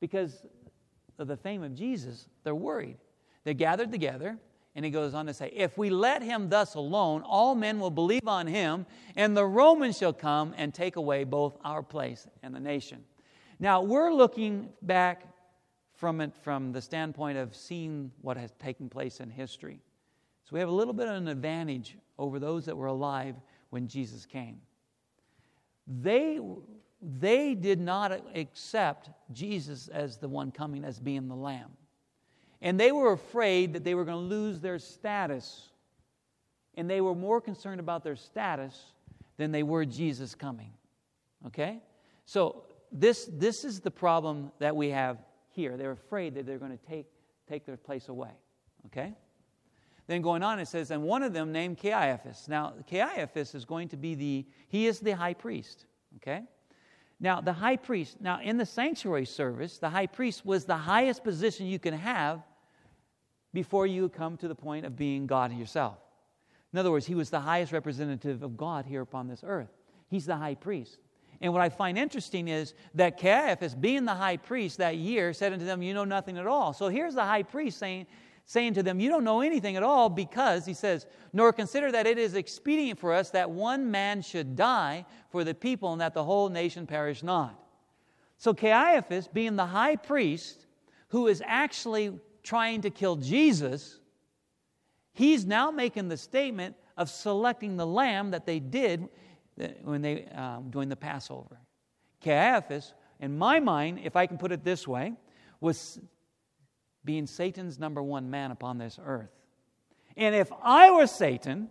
[0.00, 0.44] because
[1.18, 2.96] of the fame of Jesus, they're worried.
[3.44, 4.38] They gathered together,
[4.74, 7.90] and he goes on to say, If we let him thus alone, all men will
[7.90, 12.54] believe on him, and the Romans shall come and take away both our place and
[12.54, 13.04] the nation.
[13.58, 15.26] Now, we're looking back
[15.94, 19.80] from it from the standpoint of seeing what has taken place in history.
[20.44, 23.36] So we have a little bit of an advantage over those that were alive
[23.70, 24.60] when Jesus came.
[25.86, 26.40] They,
[27.00, 31.70] they did not accept Jesus as the one coming as being the Lamb.
[32.62, 35.68] And they were afraid that they were going to lose their status.
[36.76, 38.80] And they were more concerned about their status
[39.36, 40.72] than they were Jesus coming.
[41.48, 41.80] Okay?
[42.24, 45.18] So this, this is the problem that we have
[45.50, 45.76] here.
[45.76, 47.06] They're afraid that they're going to take,
[47.48, 48.30] take their place away.
[48.86, 49.12] Okay?
[50.06, 52.46] Then going on, it says, and one of them named Caiaphas.
[52.48, 55.86] Now, Caiaphas is going to be the, he is the high priest.
[56.16, 56.42] Okay?
[57.18, 61.24] Now, the high priest, now in the sanctuary service, the high priest was the highest
[61.24, 62.42] position you can have
[63.52, 65.98] before you come to the point of being God yourself.
[66.72, 69.70] In other words, he was the highest representative of God here upon this earth.
[70.08, 70.98] He's the high priest.
[71.40, 75.52] And what I find interesting is that Caiaphas, being the high priest that year, said
[75.52, 76.72] unto them, You know nothing at all.
[76.72, 78.06] So here's the high priest saying,
[78.46, 82.06] saying to them, You don't know anything at all, because, he says, Nor consider that
[82.06, 86.14] it is expedient for us that one man should die for the people, and that
[86.14, 87.58] the whole nation perish not.
[88.38, 90.66] So Caiaphas, being the high priest,
[91.08, 92.12] who is actually
[92.42, 93.98] trying to kill Jesus,
[95.12, 99.08] he's now making the statement of selecting the lamb that they did
[99.82, 101.58] when they um, during the Passover.
[102.22, 105.14] Caiaphas, in my mind, if I can put it this way,
[105.60, 106.00] was
[107.04, 109.30] being Satan's number one man upon this earth.
[110.16, 111.68] And if I were Satan,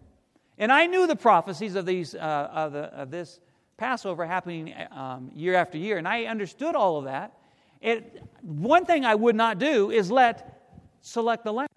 [0.58, 3.40] and I knew the prophecies of these uh, of, the, of, this
[3.78, 7.38] Passover happening um, year after year, and I understood all of that,
[7.82, 10.61] it, one thing I would not do is let
[11.02, 11.68] select the lamb.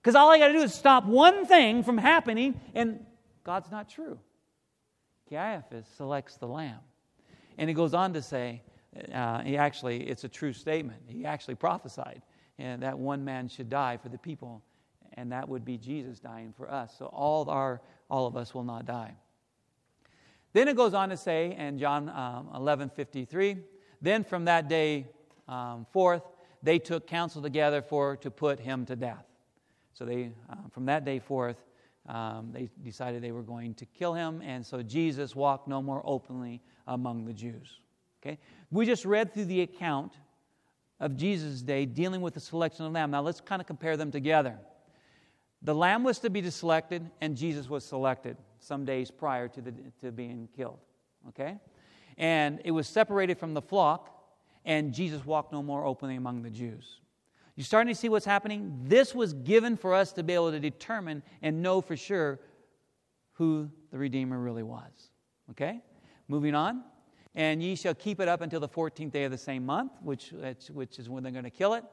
[0.00, 3.04] Because all I got to do is stop one thing from happening, and
[3.44, 4.18] God's not true.
[5.28, 6.78] Caiaphas selects the lamb.
[7.58, 8.62] And he goes on to say,
[9.12, 11.02] uh, he actually, it's a true statement.
[11.08, 12.22] He actually prophesied
[12.58, 14.62] and that one man should die for the people,
[15.14, 16.92] and that would be Jesus dying for us.
[16.98, 19.14] So all, our, all of us will not die.
[20.52, 23.58] Then it goes on to say in John um, 11 53,
[24.00, 25.06] then from that day
[25.46, 26.22] um, forth,
[26.62, 29.24] they took counsel together for to put him to death.
[29.92, 31.56] So they, uh, from that day forth,
[32.08, 36.02] um, they decided they were going to kill him, and so Jesus walked no more
[36.04, 37.80] openly among the Jews.
[38.22, 38.38] Okay,
[38.70, 40.14] we just read through the account
[41.00, 43.10] of Jesus' day dealing with the selection of lamb.
[43.10, 44.58] Now let's kind of compare them together.
[45.62, 49.74] The lamb was to be selected, and Jesus was selected some days prior to, the,
[50.00, 50.78] to being killed.
[51.28, 51.58] Okay?
[52.16, 54.17] And it was separated from the flock,
[54.64, 57.00] and Jesus walked no more openly among the Jews.
[57.56, 58.78] You starting to see what's happening?
[58.84, 62.38] This was given for us to be able to determine and know for sure
[63.32, 65.10] who the Redeemer really was.
[65.50, 65.80] Okay?
[66.28, 66.84] Moving on.
[67.34, 70.32] And ye shall keep it up until the 14th day of the same month, which,
[70.72, 71.84] which is when they're going to kill it.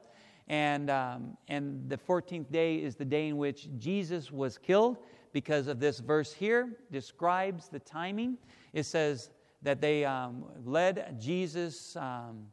[0.48, 4.98] And, um, and the 14th day is the day in which Jesus was killed
[5.32, 8.38] because of this verse here describes the timing.
[8.72, 9.30] It says
[9.62, 12.46] that they um, led Jesus um,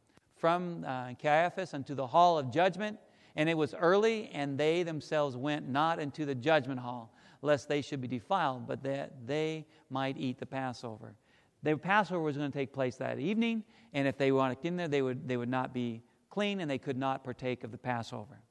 [0.43, 2.99] from uh, Caiaphas unto the hall of judgment,
[3.37, 7.81] and it was early, and they themselves went not into the judgment hall, lest they
[7.81, 11.15] should be defiled, but that they might eat the Passover.
[11.63, 14.89] The Passover was going to take place that evening, and if they walked in there,
[14.89, 18.41] they would, they would not be clean and they could not partake of the Passover.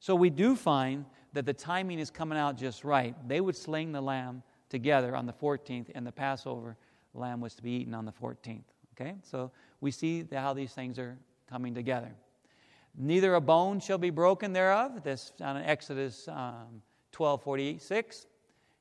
[0.00, 3.14] So we do find that the timing is coming out just right.
[3.28, 6.78] They would sling the lamb together on the 14th, and the Passover
[7.12, 8.62] lamb was to be eaten on the 14th.
[8.94, 9.16] Okay?
[9.22, 9.50] So
[9.82, 11.18] we see how these things are
[11.52, 12.10] coming together.
[12.96, 15.02] Neither a bone shall be broken thereof.
[15.04, 16.80] This on Exodus um,
[17.12, 18.26] 12 46.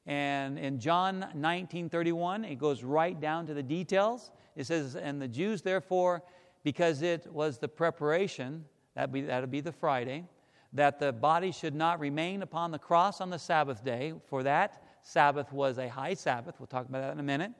[0.07, 4.31] And in John 19 31, it goes right down to the details.
[4.55, 6.23] It says, And the Jews, therefore,
[6.63, 8.63] because it was the preparation,
[8.95, 10.23] that'd be, that'd be the Friday,
[10.71, 14.81] that the body should not remain upon the cross on the Sabbath day, for that
[15.03, 16.55] Sabbath was a high Sabbath.
[16.57, 17.51] We'll talk about that in a minute.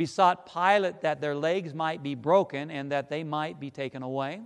[0.00, 4.40] Besought Pilate that their legs might be broken and that they might be taken away.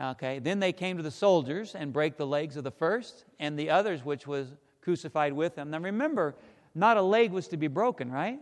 [0.00, 3.56] Okay, then they came to the soldiers and brake the legs of the first and
[3.56, 4.48] the others which was
[4.80, 5.70] crucified with him.
[5.70, 6.34] Now remember,
[6.74, 8.40] not a leg was to be broken, right?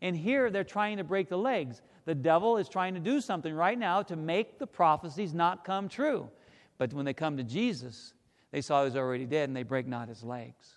[0.00, 1.82] And here they're trying to break the legs.
[2.04, 5.88] The devil is trying to do something right now to make the prophecies not come
[5.88, 6.30] true.
[6.78, 8.14] But when they come to Jesus,
[8.52, 10.76] they saw he was already dead and they break not his legs.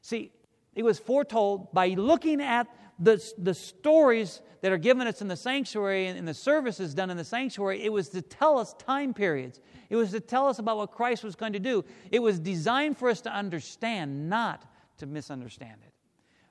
[0.00, 0.32] See,
[0.78, 2.68] it was foretold by looking at
[3.00, 7.10] the, the stories that are given us in the sanctuary and, and the services done
[7.10, 7.82] in the sanctuary.
[7.82, 9.58] It was to tell us time periods,
[9.90, 11.84] it was to tell us about what Christ was going to do.
[12.12, 15.92] It was designed for us to understand, not to misunderstand it.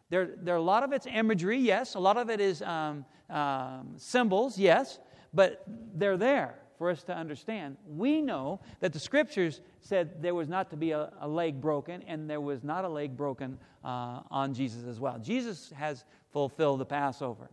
[0.09, 1.95] There, there a lot of it's imagery, yes.
[1.95, 4.99] A lot of it is um, um, symbols, yes.
[5.33, 5.63] But
[5.95, 7.77] they're there for us to understand.
[7.87, 12.03] We know that the scriptures said there was not to be a, a leg broken,
[12.07, 15.17] and there was not a leg broken uh, on Jesus as well.
[15.19, 17.49] Jesus has fulfilled the Passover.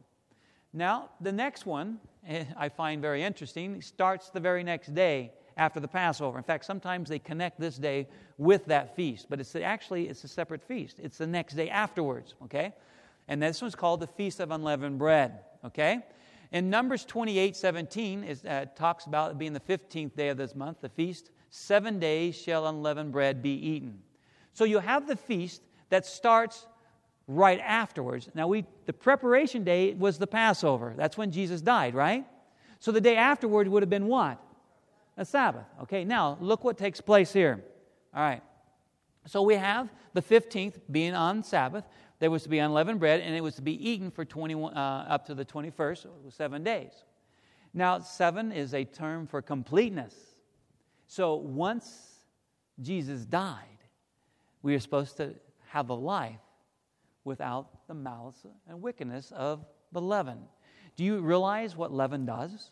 [0.72, 5.80] Now, the next one eh, I find very interesting starts the very next day after
[5.80, 6.36] the Passover.
[6.36, 8.08] In fact, sometimes they connect this day
[8.38, 10.98] with that feast, but it's actually it's a separate feast.
[11.00, 12.74] It's the next day afterwards, okay?
[13.28, 16.02] And this one's called the Feast of Unleavened Bread, okay?
[16.54, 20.54] In Numbers 28 17, it uh, talks about it being the 15th day of this
[20.54, 21.30] month, the feast.
[21.50, 23.98] Seven days shall unleavened bread be eaten.
[24.54, 26.66] So you have the feast that starts
[27.28, 28.30] right afterwards.
[28.34, 30.94] Now, we, the preparation day was the Passover.
[30.96, 32.24] That's when Jesus died, right?
[32.78, 34.40] So the day afterward would have been what?
[35.16, 35.66] a Sabbath.
[35.82, 37.62] Okay, now look what takes place here.
[38.14, 38.42] All right.
[39.26, 41.84] So we have the 15th being on Sabbath.
[42.24, 45.04] There was to be unleavened bread, and it was to be eaten for 21, uh,
[45.10, 47.04] up to the 21st, so seven days.
[47.74, 50.14] Now, seven is a term for completeness.
[51.06, 52.22] So once
[52.80, 53.58] Jesus died,
[54.62, 55.34] we are supposed to
[55.68, 56.40] have a life
[57.24, 60.38] without the malice and wickedness of the leaven.
[60.96, 62.70] Do you realize what leaven does?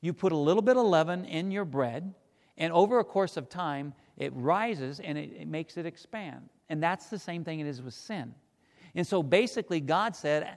[0.00, 2.14] You put a little bit of leaven in your bread,
[2.56, 6.48] and over a course of time, it rises and it, it makes it expand.
[6.68, 8.34] And that's the same thing it is with sin.
[8.94, 10.56] And so basically, God said,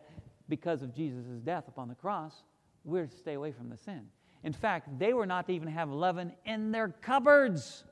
[0.50, 2.44] because of Jesus' death upon the cross,
[2.84, 4.08] we're to stay away from the sin.
[4.44, 7.84] In fact, they were not to even have leaven in their cupboards.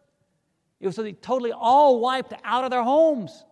[0.79, 3.45] It was totally all wiped out of their homes.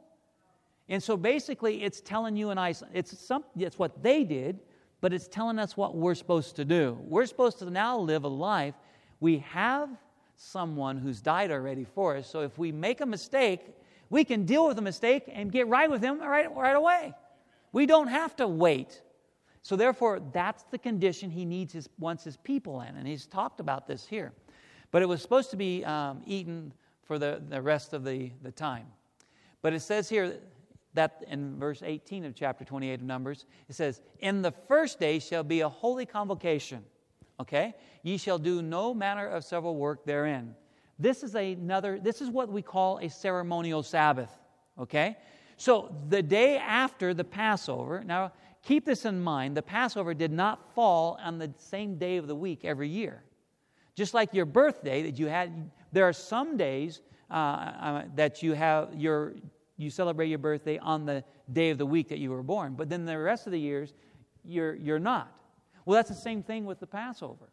[0.90, 4.60] And so basically, it's telling you and I, it's, some, it's what they did,
[5.02, 6.98] but it's telling us what we're supposed to do.
[7.02, 8.76] We're supposed to now live a life.
[9.20, 9.90] We have
[10.36, 13.76] someone who's died already for us, so if we make a mistake,
[14.10, 17.14] we can deal with a mistake and get right with him right, right away.
[17.72, 19.02] We don't have to wait.
[19.62, 23.60] So therefore, that's the condition he needs his, wants his people in, and he's talked
[23.60, 24.32] about this here.
[24.92, 26.72] But it was supposed to be um, eaten
[27.04, 28.86] for the, the rest of the, the time.
[29.62, 30.38] But it says here
[30.94, 35.20] that in verse 18 of chapter 28 of Numbers, it says, In the first day
[35.20, 36.84] shall be a holy convocation.
[37.40, 37.76] Okay?
[38.04, 40.56] Ye shall do no manner of several work therein.
[41.00, 44.32] This is another, this is what we call a ceremonial Sabbath.
[44.80, 45.18] Okay?
[45.58, 48.32] So the day after the Passover, now
[48.64, 52.36] keep this in mind, the Passover did not fall on the same day of the
[52.36, 53.24] week every year.
[53.96, 58.54] Just like your birthday that you had, there are some days uh, uh, that you
[58.54, 59.34] have your
[59.78, 61.24] you celebrate your birthday on the
[61.54, 62.74] day of the week that you were born.
[62.74, 63.94] But then the rest of the years,
[64.44, 65.32] you're, you're not.
[65.86, 67.50] Well, that's the same thing with the Passover.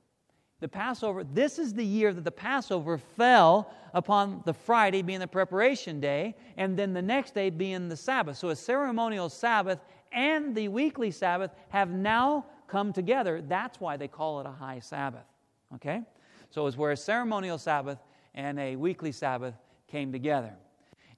[0.65, 5.29] The Passover, this is the year that the Passover fell upon the Friday being the
[5.29, 8.39] preparation day, and then the next day being the Sabbath.
[8.39, 13.43] So a ceremonial Sabbath and the weekly Sabbath have now come together.
[13.47, 15.27] That's why they call it a high Sabbath.
[15.75, 16.01] Okay?
[16.49, 17.99] So it's where a ceremonial Sabbath
[18.35, 19.57] and a weekly Sabbath
[19.87, 20.55] came together.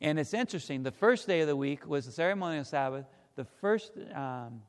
[0.01, 3.05] And it's interesting, the first day of the week was the ceremonial Sabbath.
[3.37, 4.61] The first, um,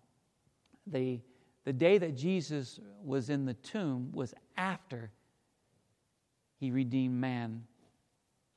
[0.85, 1.19] the,
[1.67, 5.11] the day that Jesus was in the tomb was after
[6.61, 7.65] he redeemed man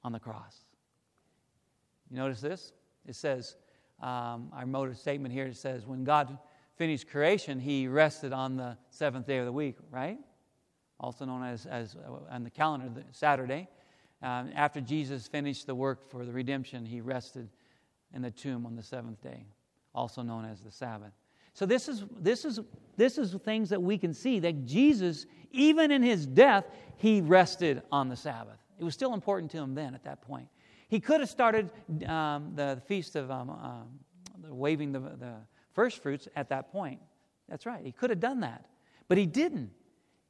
[0.05, 0.57] on the cross.
[2.09, 2.73] You notice this?
[3.05, 3.57] It says,
[4.01, 6.39] um, our motive statement here it says, when God
[6.77, 10.19] finished creation, he rested on the seventh day of the week, right?
[11.01, 13.67] Also known as, as uh, on the calendar, Saturday.
[14.23, 17.49] Um, after Jesus finished the work for the redemption, he rested
[18.15, 19.47] in the tomb on the seventh day,
[19.97, 21.11] also known as the Sabbath.
[21.53, 22.61] So this is this is
[22.97, 26.65] this is things that we can see that Jesus, even in his death,
[26.97, 28.59] he rested on the Sabbath.
[28.79, 30.49] It was still important to him then at that point.
[30.89, 31.71] He could have started
[32.07, 33.89] um, the feast of um, um,
[34.49, 35.35] waving the, the
[35.73, 37.01] first fruits at that point.
[37.49, 37.85] That's right.
[37.85, 38.67] He could have done that,
[39.09, 39.71] but he didn't.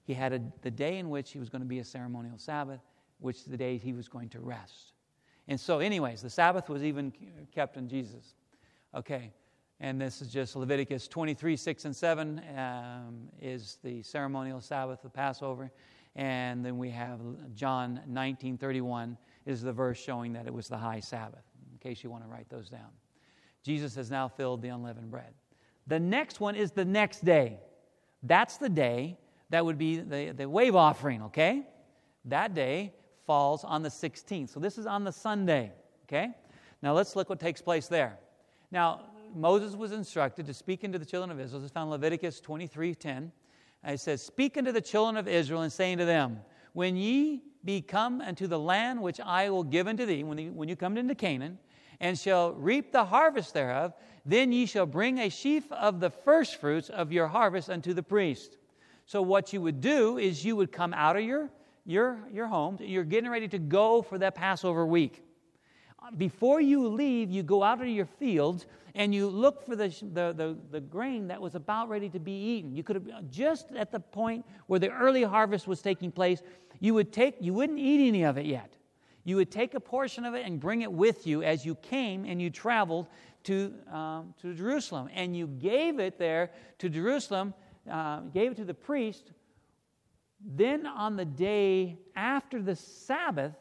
[0.04, 2.80] He had a, the day in which he was going to be a ceremonial Sabbath,
[3.20, 4.92] which the day he was going to rest.
[5.48, 7.12] And so, anyways, the Sabbath was even
[7.54, 8.34] kept in Jesus.
[8.94, 9.32] Okay,
[9.80, 15.08] and this is just Leviticus 23, 6 and 7 um, is the ceremonial Sabbath, the
[15.08, 15.70] Passover.
[16.16, 17.18] And then we have
[17.54, 19.16] John 19, 31
[19.46, 21.44] is the verse showing that it was the high Sabbath.
[21.72, 22.90] In case you want to write those down.
[23.62, 25.32] Jesus has now filled the unleavened bread.
[25.86, 27.58] The next one is the next day.
[28.22, 29.16] That's the day
[29.48, 31.66] that would be the, the wave offering, okay?
[32.26, 32.92] That day
[33.26, 34.50] falls on the 16th.
[34.50, 35.72] So this is on the Sunday,
[36.04, 36.28] okay?
[36.82, 38.18] Now let's look what takes place there.
[38.70, 41.64] Now, Moses was instructed to speak into the children of Israel.
[41.64, 43.32] Is found in Leviticus 23 10.
[43.82, 46.40] And it says, Speak unto the children of Israel and saying to them,
[46.72, 50.50] When ye be come unto the land which I will give unto thee, when, the,
[50.50, 51.58] when you come into Canaan,
[52.00, 53.92] and shall reap the harvest thereof,
[54.24, 58.56] then ye shall bring a sheaf of the firstfruits of your harvest unto the priest.
[59.06, 61.50] So, what you would do is you would come out of your,
[61.84, 65.24] your, your home, you're getting ready to go for that Passover week.
[66.16, 70.32] Before you leave, you go out of your fields and you look for the, the,
[70.32, 72.74] the, the, grain that was about ready to be eaten.
[72.74, 76.42] You could have, just at the point where the early harvest was taking place,
[76.80, 78.76] you would take, you wouldn't eat any of it yet.
[79.24, 82.24] You would take a portion of it and bring it with you as you came
[82.24, 83.06] and you traveled
[83.44, 85.08] to, um, to Jerusalem.
[85.14, 87.54] And you gave it there to Jerusalem,
[87.90, 89.32] uh, gave it to the priest.
[90.44, 93.54] Then on the day after the Sabbath,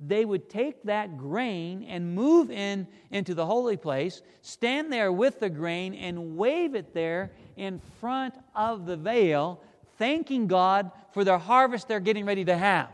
[0.00, 5.40] they would take that grain and move in into the holy place, stand there with
[5.40, 9.62] the grain and wave it there in front of the veil,
[9.98, 12.88] thanking God for their harvest they're getting ready to have.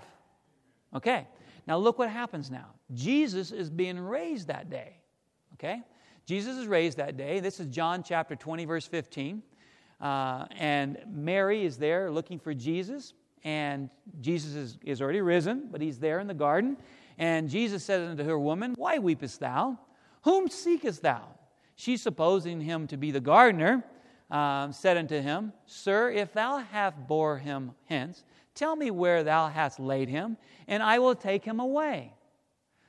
[0.94, 1.28] Okay,
[1.66, 2.70] now look what happens now.
[2.92, 4.96] Jesus is being raised that day.
[5.54, 5.82] Okay,
[6.26, 7.38] Jesus is raised that day.
[7.38, 9.42] This is John chapter 20, verse 15.
[10.00, 13.14] Uh, and Mary is there looking for Jesus
[13.46, 13.90] and
[14.20, 16.76] Jesus is, is already risen, but he's there in the garden.
[17.16, 19.78] And Jesus said unto her, Woman, why weepest thou?
[20.22, 21.28] Whom seekest thou?
[21.76, 23.84] She, supposing him to be the gardener,
[24.32, 28.24] um, said unto him, Sir, if thou have bore him hence,
[28.56, 30.36] tell me where thou hast laid him,
[30.66, 32.12] and I will take him away.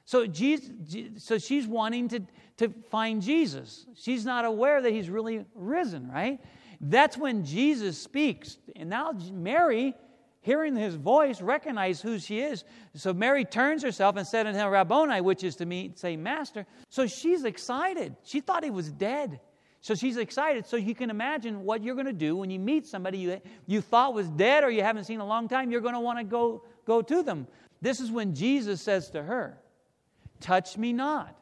[0.05, 0.71] So, Jesus,
[1.17, 2.21] so she's wanting to,
[2.57, 3.85] to find Jesus.
[3.93, 6.39] She's not aware that he's really risen, right?
[6.81, 8.57] That's when Jesus speaks.
[8.75, 9.93] And now Mary
[10.47, 12.63] hearing his voice, recognize who she is.
[12.95, 16.65] So Mary turns herself and said unto him, Rabboni, which is to me, say, Master.
[16.89, 18.15] So she's excited.
[18.23, 19.41] She thought he was dead.
[19.81, 20.65] So she's excited.
[20.65, 23.81] So you can imagine what you're going to do when you meet somebody you, you
[23.81, 25.69] thought was dead or you haven't seen a long time.
[25.69, 27.45] You're going to want to go, go to them.
[27.81, 29.59] This is when Jesus says to her,
[30.39, 31.35] Touch me not.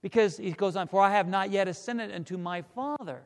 [0.00, 3.22] Because he goes on, For I have not yet ascended unto my Father.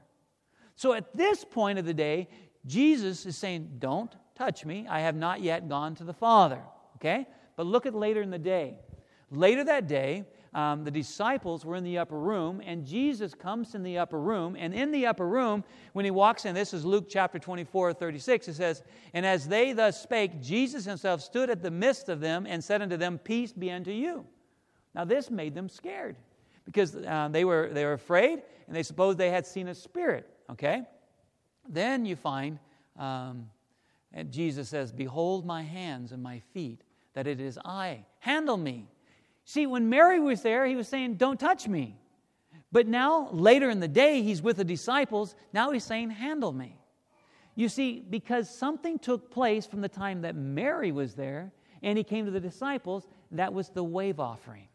[0.74, 2.28] So at this point of the day,
[2.66, 4.86] Jesus is saying, Don't touch me.
[4.88, 6.62] I have not yet gone to the Father.
[6.96, 7.26] Okay?
[7.56, 8.78] But look at later in the day.
[9.30, 10.24] Later that day,
[10.54, 14.56] um, the disciples were in the upper room, and Jesus comes in the upper room.
[14.58, 15.62] And in the upper room,
[15.92, 18.82] when he walks in, this is Luke chapter 24, 36, it says,
[19.12, 22.80] And as they thus spake, Jesus himself stood at the midst of them and said
[22.80, 24.26] unto them, Peace be unto you.
[24.94, 26.16] Now, this made them scared
[26.64, 30.28] because uh, they, were, they were afraid and they supposed they had seen a spirit.
[30.50, 30.82] Okay?
[31.68, 32.58] Then you find
[32.98, 33.46] um,
[34.12, 36.82] and Jesus says, Behold my hands and my feet,
[37.14, 38.04] that it is I.
[38.18, 38.88] Handle me.
[39.44, 41.96] See, when Mary was there, he was saying, Don't touch me.
[42.72, 45.34] But now, later in the day, he's with the disciples.
[45.52, 46.76] Now he's saying, Handle me.
[47.54, 51.52] You see, because something took place from the time that Mary was there
[51.82, 54.68] and he came to the disciples, that was the wave offering.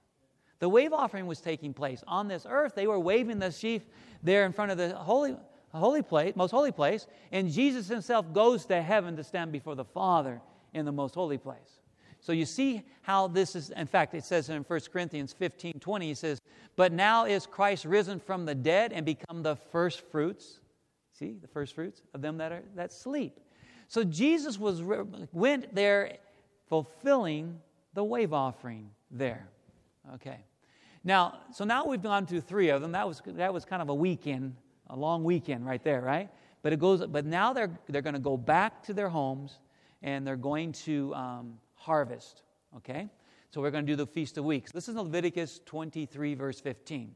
[0.59, 2.75] The wave offering was taking place on this earth.
[2.75, 3.81] They were waving the sheaf
[4.23, 5.35] there in front of the holy
[5.75, 9.85] holy place, most holy place, and Jesus himself goes to heaven to stand before the
[9.85, 10.41] Father
[10.73, 11.79] in the most holy place.
[12.19, 16.07] So you see how this is, in fact, it says in 1 Corinthians 15 20,
[16.07, 16.41] he says,
[16.75, 20.59] But now is Christ risen from the dead and become the first fruits.
[21.13, 23.39] See, the first fruits of them that, are, that sleep.
[23.87, 24.81] So Jesus was,
[25.31, 26.17] went there
[26.67, 27.59] fulfilling
[27.93, 29.47] the wave offering there.
[30.15, 30.39] Okay.
[31.03, 32.93] Now, so now we've gone to three of them.
[32.93, 34.55] That was, that was kind of a weekend
[34.89, 36.29] a long weekend right there, right?
[36.61, 37.05] But it goes.
[37.05, 39.59] But now they're they're going to go back to their homes
[40.01, 42.43] and they're going to um, harvest.
[42.77, 43.09] Okay,
[43.51, 44.71] so we're going to do the feast of weeks.
[44.71, 47.15] This is Leviticus 23, verse 15.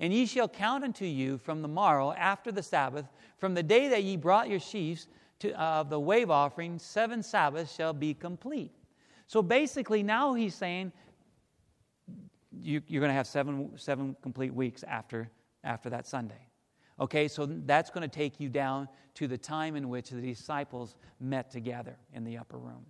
[0.00, 3.06] And ye shall count unto you from the morrow after the Sabbath,
[3.38, 5.06] from the day that ye brought your sheaves
[5.40, 8.72] to, uh, of the wave offering, seven Sabbaths shall be complete.
[9.26, 10.92] So basically, now he's saying
[12.60, 15.30] you, are going to have seven, seven complete weeks after,
[15.62, 16.48] after that Sunday.
[17.00, 20.94] Okay, so that's going to take you down to the time in which the disciples
[21.20, 22.86] met together in the upper room,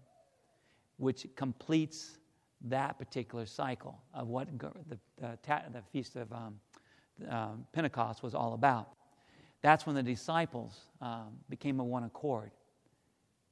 [0.98, 2.18] which completes
[2.62, 6.60] that particular cycle of what the, the, the Feast of um,
[7.28, 8.90] um, Pentecost was all about.
[9.62, 12.50] That's when the disciples um, became of one accord.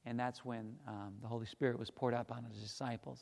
[0.05, 3.19] And that's when um, the Holy Spirit was poured out on the disciples.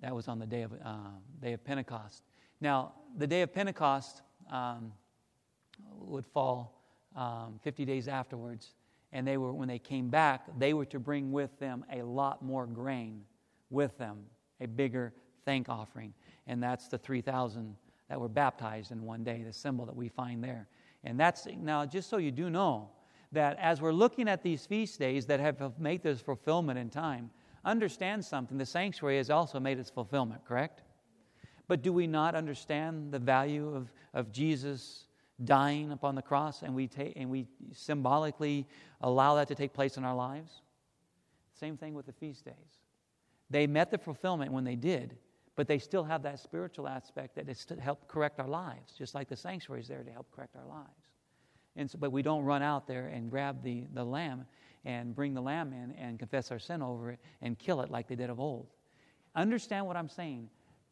[0.00, 0.96] That was on the day of, uh,
[1.40, 2.22] day of Pentecost.
[2.60, 4.92] Now, the day of Pentecost um,
[5.98, 6.82] would fall
[7.14, 8.74] um, 50 days afterwards.
[9.12, 12.42] And they were, when they came back, they were to bring with them a lot
[12.42, 13.22] more grain
[13.70, 14.18] with them,
[14.60, 15.14] a bigger
[15.44, 16.12] thank offering.
[16.46, 17.76] And that's the 3,000
[18.08, 20.68] that were baptized in one day, the symbol that we find there.
[21.04, 22.90] And that's, now, just so you do know,
[23.32, 27.30] that as we're looking at these feast days that have made this fulfillment in time,
[27.64, 28.56] understand something.
[28.56, 30.82] The sanctuary has also made its fulfillment, correct?
[31.68, 35.06] But do we not understand the value of, of Jesus
[35.44, 38.66] dying upon the cross and we, take, and we symbolically
[39.00, 40.62] allow that to take place in our lives?
[41.58, 42.54] Same thing with the feast days.
[43.50, 45.16] They met the fulfillment when they did,
[45.54, 49.14] but they still have that spiritual aspect that is to help correct our lives, just
[49.14, 50.90] like the sanctuary is there to help correct our lives.
[51.76, 54.46] And so, but we don't run out there and grab the, the lamb
[54.84, 58.08] and bring the lamb in and confess our sin over it and kill it like
[58.08, 58.68] they did of old.
[59.34, 60.48] Understand what I'm saying.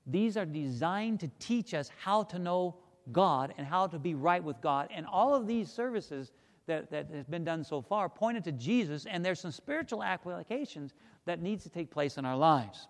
[0.06, 2.76] These are designed to teach us how to know
[3.12, 4.88] God and how to be right with God.
[4.94, 6.32] And all of these services
[6.66, 10.94] that, that has been done so far pointed to Jesus, and there's some spiritual applications
[11.26, 12.88] that needs to take place in our lives.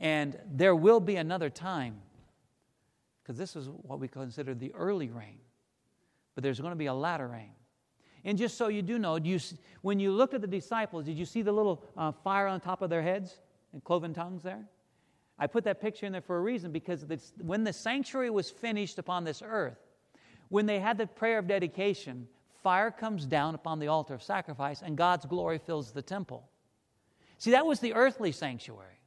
[0.00, 1.96] And there will be another time,
[3.22, 5.38] because this is what we consider the early rain,
[6.34, 7.52] but there's going to be a latter rain.
[8.24, 9.40] And just so you do know, you,
[9.80, 12.82] when you looked at the disciples, did you see the little uh, fire on top
[12.82, 13.40] of their heads
[13.72, 14.64] and cloven tongues there?
[15.38, 17.04] I put that picture in there for a reason because
[17.40, 19.78] when the sanctuary was finished upon this earth,
[20.48, 22.28] when they had the prayer of dedication,
[22.62, 26.48] fire comes down upon the altar of sacrifice and God's glory fills the temple.
[27.38, 29.00] See, that was the earthly sanctuary.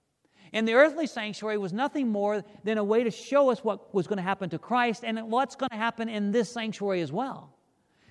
[0.51, 4.07] And the earthly sanctuary was nothing more than a way to show us what was
[4.07, 7.55] going to happen to Christ and what's going to happen in this sanctuary as well.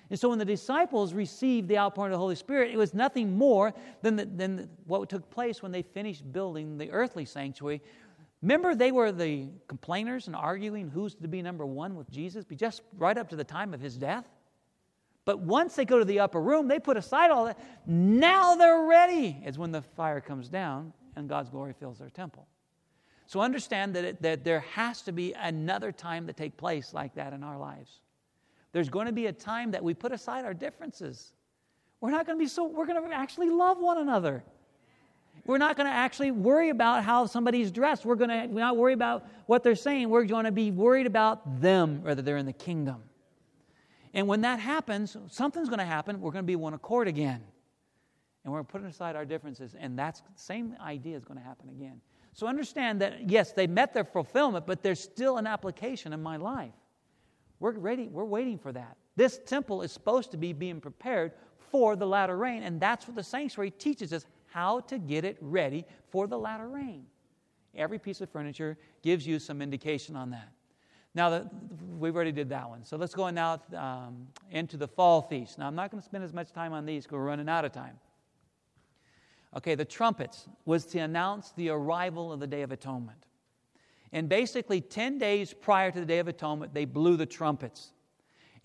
[0.09, 3.35] And so when the disciples received the outpouring of the Holy Spirit, it was nothing
[3.35, 7.81] more than, the, than what took place when they finished building the earthly sanctuary.
[8.45, 12.83] Remember, they were the complainers and arguing who's to be number one with Jesus, just
[12.95, 14.23] right up to the time of his death.
[15.25, 17.57] But once they go to the upper room, they put aside all that.
[17.87, 22.45] Now they're ready, is when the fire comes down and God's glory fills their temple.
[23.25, 27.15] So understand that, it, that there has to be another time to take place like
[27.15, 27.99] that in our lives.
[28.73, 31.33] There's going to be a time that we put aside our differences.
[31.99, 34.43] We're not going to be so, we're going to actually love one another.
[35.45, 38.03] We're not going to actually worry about how somebody's dressed.
[38.03, 40.09] We're going to not worry about what they're saying.
[40.09, 43.03] We're going to be worried about them, whether they're in the kingdom.
[44.13, 46.19] And when that happens, something's going to happen.
[46.19, 47.43] We're going to be one accord again.
[48.43, 49.75] And we're putting aside our differences.
[49.77, 52.01] And that same idea is going to happen again.
[52.33, 56.37] So understand that, yes, they met their fulfillment, but there's still an application in my
[56.37, 56.73] life.
[57.59, 58.97] We're ready, we're waiting for that.
[59.15, 61.31] This temple is supposed to be being prepared
[61.71, 64.25] for the latter rain, and that's what the sanctuary teaches us
[64.55, 67.05] how to get it ready for the latter rain.
[67.75, 70.47] Every piece of furniture gives you some indication on that.
[71.13, 71.49] Now, the,
[71.99, 72.85] we've already did that one.
[72.85, 75.59] So let's go now um, into the fall feast.
[75.59, 77.65] Now, I'm not going to spend as much time on these because we're running out
[77.65, 77.99] of time.
[79.57, 83.25] Okay, the trumpets was to announce the arrival of the Day of Atonement.
[84.13, 87.91] And basically, 10 days prior to the Day of Atonement, they blew the trumpets.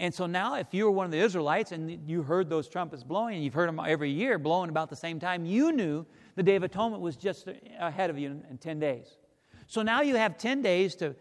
[0.00, 3.04] And so now, if you were one of the Israelites and you heard those trumpets
[3.04, 6.42] blowing, and you've heard them every year blowing about the same time, you knew the
[6.42, 7.48] Day of Atonement was just
[7.78, 9.18] ahead of you in 10 days.
[9.66, 11.14] So now you have 10 days to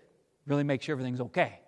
[0.48, 1.60] really make sure everything's okay.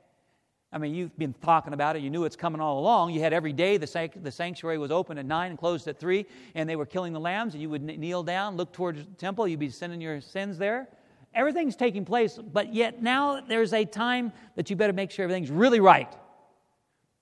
[0.71, 2.01] I mean, you've been talking about it.
[2.01, 3.11] You knew it's coming all along.
[3.11, 6.25] You had every day the, the sanctuary was open at 9 and closed at 3,
[6.55, 9.49] and they were killing the lambs, and you would kneel down, look towards the temple.
[9.49, 10.87] You'd be sending your sins there.
[11.33, 15.51] Everything's taking place, but yet now there's a time that you better make sure everything's
[15.51, 16.15] really right.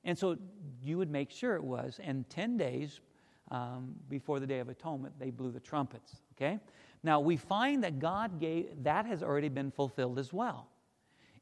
[0.09, 0.37] And so
[0.83, 1.99] you would make sure it was.
[2.03, 2.99] And 10 days
[3.51, 6.15] um, before the Day of Atonement, they blew the trumpets.
[6.35, 6.59] Okay?
[7.03, 10.67] Now we find that God gave, that has already been fulfilled as well.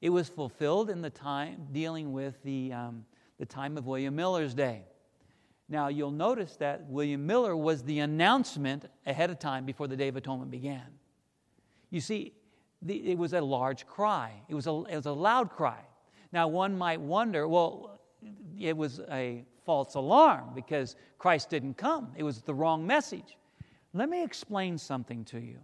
[0.01, 3.05] It was fulfilled in the time dealing with the, um,
[3.39, 4.81] the time of William Miller's day.
[5.69, 10.09] Now you'll notice that William Miller was the announcement ahead of time before the Day
[10.09, 10.83] of Atonement began.
[11.89, 12.33] You see,
[12.81, 15.79] the, it was a large cry, it was a, it was a loud cry.
[16.33, 17.96] Now, one might wonder well,
[18.59, 23.37] it was a false alarm because Christ didn't come, it was the wrong message.
[23.93, 25.59] Let me explain something to you.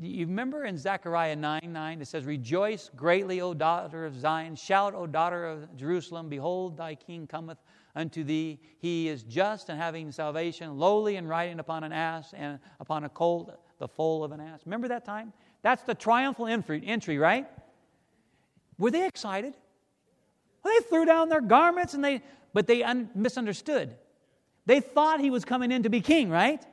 [0.00, 4.56] You remember in Zechariah 9 9, it says, Rejoice greatly, O daughter of Zion.
[4.56, 6.28] Shout, O daughter of Jerusalem.
[6.28, 7.58] Behold, thy king cometh
[7.94, 8.58] unto thee.
[8.80, 13.08] He is just and having salvation, lowly and riding upon an ass and upon a
[13.08, 14.62] colt, the foal of an ass.
[14.64, 15.32] Remember that time?
[15.62, 17.46] That's the triumphal entry, right?
[18.78, 19.54] Were they excited?
[20.64, 23.94] Well, they threw down their garments and they, but they un- misunderstood.
[24.66, 26.64] They thought he was coming in to be king, right?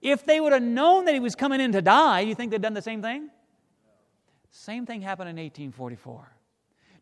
[0.00, 2.62] If they would have known that he was coming in to die, you think they'd
[2.62, 3.28] done the same thing?
[4.50, 6.28] Same thing happened in 1844.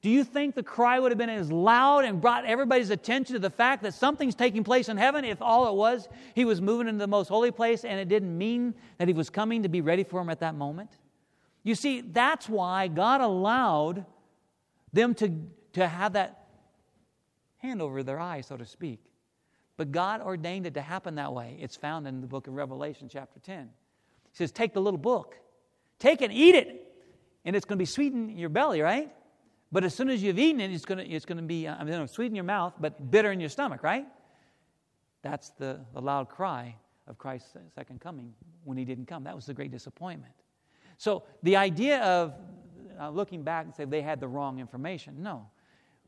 [0.01, 3.41] Do you think the cry would have been as loud and brought everybody's attention to
[3.41, 6.87] the fact that something's taking place in heaven if all it was he was moving
[6.87, 9.81] into the most holy place and it didn't mean that he was coming to be
[9.81, 10.91] ready for him at that moment?
[11.65, 14.07] You see, that's why God allowed
[14.93, 15.33] them to,
[15.75, 16.47] to have that
[17.59, 19.01] hand over their eye, so to speak.
[19.77, 21.57] But God ordained it to happen that way.
[21.61, 23.69] It's found in the book of Revelation, chapter 10.
[24.31, 25.37] He says, Take the little book,
[25.99, 26.87] take and eat it,
[27.45, 29.11] and it's going to be sweet in your belly, right?
[29.71, 31.85] But as soon as you've eaten it, it's going to, it's going to be, I
[31.85, 34.07] mean, sweet in your mouth, but bitter in your stomach, right?
[35.23, 36.75] That's the, the loud cry
[37.07, 39.25] of Christ's second coming when he didn't come.
[39.25, 40.33] That was the great disappointment.
[40.97, 42.35] So the idea of
[43.01, 45.47] uh, looking back and say they had the wrong information, no.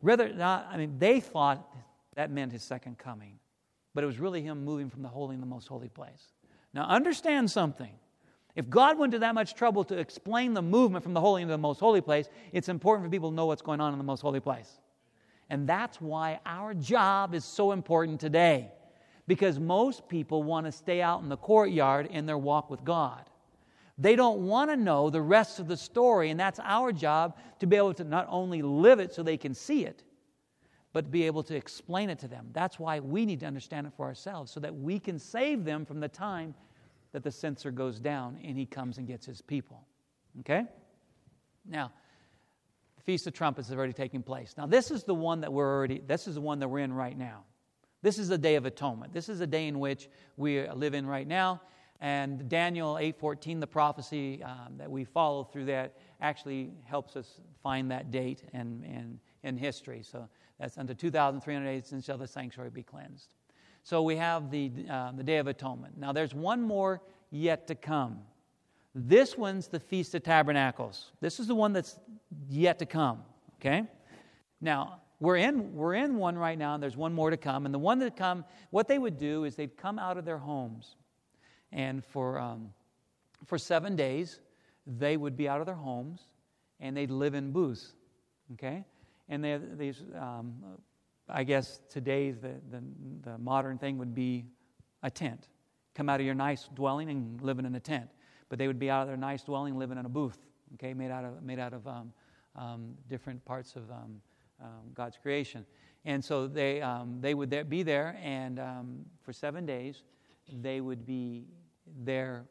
[0.03, 1.69] Rather, not, I mean, they thought
[2.15, 3.39] that meant his second coming,
[3.95, 6.33] but it was really him moving from the holy and the most holy place.
[6.73, 7.93] Now, understand something.
[8.57, 11.53] If God went to that much trouble to explain the movement from the holy into
[11.53, 14.05] the most holy place, it's important for people to know what's going on in the
[14.05, 14.81] most holy place.
[15.49, 18.73] And that's why our job is so important today.
[19.27, 23.30] Because most people want to stay out in the courtyard in their walk with God.
[24.01, 27.67] They don't want to know the rest of the story, and that's our job to
[27.67, 30.03] be able to not only live it so they can see it,
[30.95, 32.49] but be able to explain it to them.
[32.53, 35.85] That's why we need to understand it for ourselves, so that we can save them
[35.85, 36.55] from the time
[37.13, 39.87] that the censer goes down and he comes and gets his people.
[40.41, 40.65] Okay?
[41.69, 41.93] Now,
[42.97, 44.55] the Feast of Trumpets is already taking place.
[44.57, 46.93] Now, this is the one that we're already, this is the one that we're in
[46.95, 47.45] right now.
[48.01, 49.13] This is the Day of Atonement.
[49.13, 51.61] This is the day in which we live in right now.
[52.01, 57.91] And Daniel 8:14, the prophecy um, that we follow through that, actually helps us find
[57.91, 60.03] that date and in, in history.
[60.03, 60.29] So
[60.59, 63.29] that's unto 2,300 days, and shall the sanctuary be cleansed.
[63.83, 65.99] So we have the, uh, the Day of Atonement.
[65.99, 68.21] Now there's one more yet to come.
[68.95, 71.13] This one's the Feast of Tabernacles.
[71.21, 71.99] This is the one that's
[72.49, 73.23] yet to come.
[73.61, 73.85] Okay?
[74.61, 77.67] Now, we're in, we're in one right now, and there's one more to come.
[77.67, 80.39] And the one that come, what they would do is they'd come out of their
[80.39, 80.97] homes.
[81.73, 82.73] And for, um,
[83.47, 84.41] for seven days,
[84.87, 86.21] they would be out of their homes
[86.81, 87.93] and they'd live in booths.
[88.55, 88.85] Okay?
[89.29, 90.55] And they, these um,
[91.29, 92.83] I guess today the, the,
[93.23, 94.47] the, modern thing would be
[95.03, 95.49] a tent.
[95.95, 98.09] Come out of your nice dwelling and living in a tent.
[98.49, 100.39] But they would be out of their nice dwelling living in a booth,
[100.75, 102.13] okay, made out of, made out of um,
[102.57, 104.21] um, different parts of um,
[104.61, 105.65] um God's creation.
[106.05, 110.03] And so they, um, they would there, be there, and um, for seven days,
[110.53, 111.45] they would be
[112.05, 112.45] there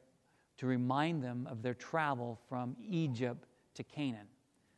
[0.58, 4.28] to remind them of their travel from Egypt to Canaan.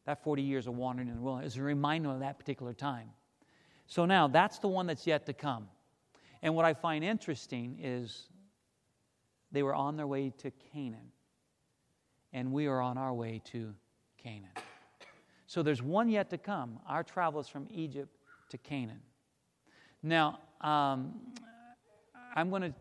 [0.05, 3.09] That 40 years of wandering in the wilderness is a reminder of that particular time.
[3.87, 5.67] So now that's the one that's yet to come.
[6.41, 8.29] And what I find interesting is
[9.51, 11.11] they were on their way to Canaan,
[12.33, 13.73] and we are on our way to
[14.17, 14.51] Canaan.
[15.47, 16.79] So there's one yet to come.
[16.87, 18.15] Our travel is from Egypt
[18.49, 19.01] to Canaan.
[20.01, 21.19] Now, um,
[22.35, 22.73] I'm going to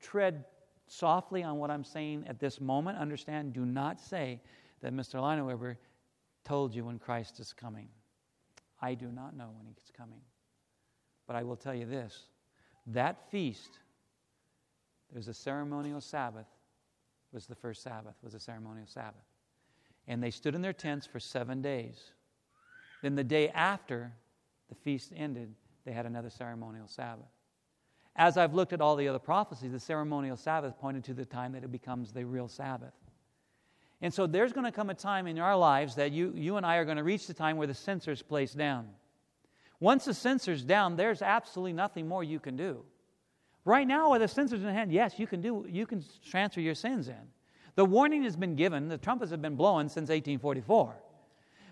[0.00, 0.44] tread
[0.86, 2.98] softly on what I'm saying at this moment.
[2.98, 4.40] Understand, do not say
[4.80, 5.20] that Mr.
[5.20, 5.76] Leinneweber
[6.44, 7.88] told you when Christ is coming.
[8.80, 10.20] I do not know when he's coming.
[11.26, 12.26] But I will tell you this
[12.88, 13.80] that feast,
[15.12, 16.46] there's a ceremonial Sabbath,
[17.32, 19.24] was the first Sabbath, was a ceremonial Sabbath.
[20.06, 22.12] And they stood in their tents for seven days.
[23.02, 24.12] Then the day after
[24.68, 25.52] the feast ended,
[25.84, 27.26] they had another ceremonial Sabbath.
[28.16, 31.52] As I've looked at all the other prophecies, the ceremonial Sabbath pointed to the time
[31.52, 32.94] that it becomes the real Sabbath.
[34.00, 36.64] And so there's going to come a time in our lives that you, you and
[36.64, 38.88] I are going to reach the time where the censer is placed down.
[39.80, 42.82] Once the censer's down, there's absolutely nothing more you can do.
[43.64, 46.74] Right now, with the censer's in hand, yes, you can do you can transfer your
[46.74, 47.14] sins in.
[47.74, 50.94] The warning has been given, the trumpets have been blowing since 1844.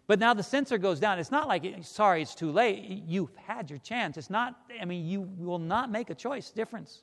[0.07, 1.19] But now the censer goes down.
[1.19, 3.03] It's not like, sorry, it's too late.
[3.07, 4.17] You've had your chance.
[4.19, 7.03] It's not, I mean, you will not make a choice difference.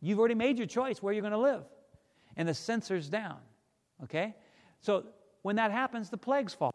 [0.00, 1.64] You've already made your choice where you're going to live.
[2.36, 3.36] And the censer's down.
[4.04, 4.34] Okay?
[4.80, 5.04] So
[5.42, 6.72] when that happens, the plagues fall.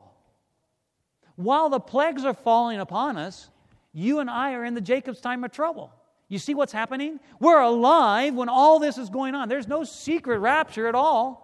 [1.36, 3.50] While the plagues are falling upon us,
[3.94, 5.92] you and I are in the Jacob's time of trouble.
[6.28, 7.20] You see what's happening?
[7.40, 9.50] We're alive when all this is going on.
[9.50, 11.42] There's no secret rapture at all.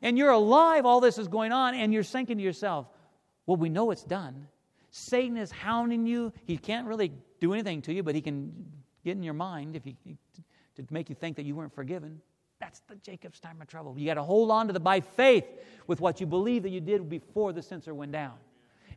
[0.00, 2.86] And you're alive, all this is going on, and you're thinking to yourself,
[3.48, 4.46] well, we know it's done.
[4.90, 6.34] Satan is hounding you.
[6.44, 8.52] He can't really do anything to you, but he can
[9.02, 9.96] get in your mind if he,
[10.76, 12.20] to make you think that you weren't forgiven.
[12.60, 13.94] That's the Jacob's time of trouble.
[13.98, 15.46] You got to hold on to the by faith
[15.86, 18.34] with what you believe that you did before the censer went down.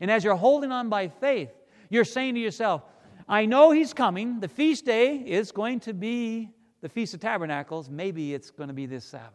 [0.02, 1.52] And as you're holding on by faith,
[1.90, 2.82] you're saying to yourself,
[3.30, 4.42] I know he's coming.
[4.42, 6.50] The feast day is going to be
[6.82, 7.90] the Feast of Tabernacles.
[7.90, 9.32] Maybe it's going to be this Sabbath.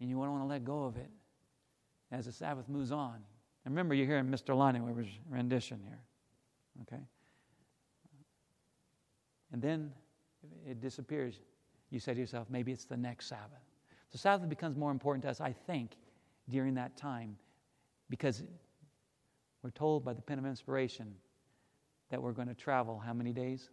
[0.00, 1.10] And you don't want to let go of it.
[2.12, 3.16] As the Sabbath moves on.
[3.64, 4.56] And remember, you're hearing Mr.
[4.56, 6.00] Lonnie's rendition here.
[6.82, 7.02] Okay?
[9.52, 9.92] And then
[10.68, 11.40] it disappears.
[11.90, 13.62] You say to yourself, maybe it's the next Sabbath.
[14.10, 15.96] So Sabbath becomes more important to us, I think,
[16.48, 17.36] during that time
[18.10, 18.42] because
[19.62, 21.14] we're told by the pen of inspiration
[22.10, 23.70] that we're going to travel how many days?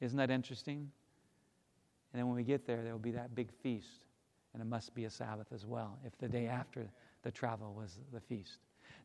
[0.00, 0.90] Isn't that interesting?
[2.12, 4.05] And then when we get there, there will be that big feast.
[4.56, 6.88] And it must be a Sabbath as well, if the day after
[7.24, 8.56] the travel was the feast.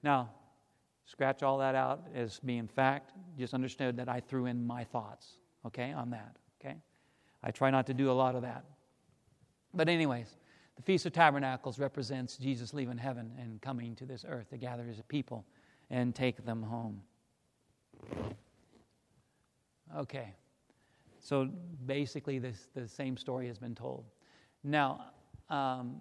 [0.02, 0.30] Now,
[1.04, 3.12] scratch all that out as being fact.
[3.38, 6.78] Just understood that I threw in my thoughts, okay, on that, okay?
[7.44, 8.64] I try not to do a lot of that.
[9.74, 10.38] But, anyways,
[10.78, 14.86] the Feast of Tabernacles represents Jesus leaving heaven and coming to this earth to gather
[14.86, 15.46] his people
[15.90, 17.02] and take them home.
[19.98, 20.34] Okay.
[21.20, 21.50] So
[21.86, 24.06] basically, this, the same story has been told.
[24.64, 25.08] Now,
[25.52, 25.98] um,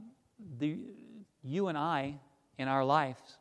[0.58, 0.78] the,
[1.42, 2.18] you and I,
[2.58, 3.38] in our lives,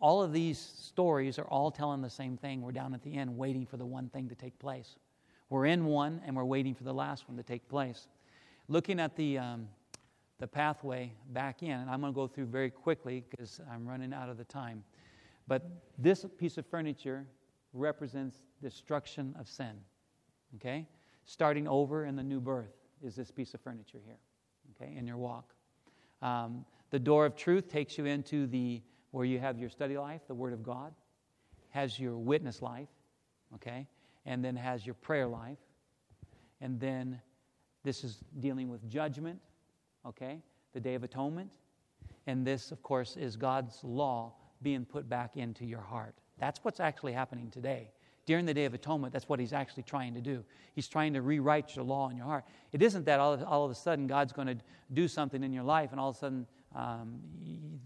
[0.00, 2.62] all of these stories are all telling the same thing.
[2.62, 4.96] We're down at the end waiting for the one thing to take place.
[5.50, 8.06] We're in one and we're waiting for the last one to take place.
[8.68, 9.68] Looking at the, um,
[10.38, 14.12] the pathway back in, and I'm going to go through very quickly because I'm running
[14.12, 14.84] out of the time.
[15.48, 17.26] But this piece of furniture
[17.72, 19.72] represents destruction of sin.
[20.56, 20.86] Okay?
[21.28, 22.72] starting over in the new birth
[23.04, 24.16] is this piece of furniture here,
[24.80, 25.54] okay, in your walk.
[26.22, 30.22] Um, the door of truth takes you into the where you have your study life,
[30.26, 30.92] the Word of God,
[31.70, 32.88] has your witness life,
[33.54, 33.86] okay,
[34.26, 35.58] and then has your prayer life,
[36.60, 37.20] and then
[37.84, 39.40] this is dealing with judgment,
[40.06, 40.42] okay,
[40.74, 41.52] the Day of Atonement,
[42.26, 46.14] and this, of course, is God's law being put back into your heart.
[46.38, 47.90] That's what's actually happening today
[48.28, 50.44] during the Day of Atonement, that's what he's actually trying to do.
[50.74, 52.44] He's trying to rewrite your law in your heart.
[52.72, 54.58] It isn't that all of, all of a sudden God's going to
[54.92, 57.20] do something in your life and all of a sudden um,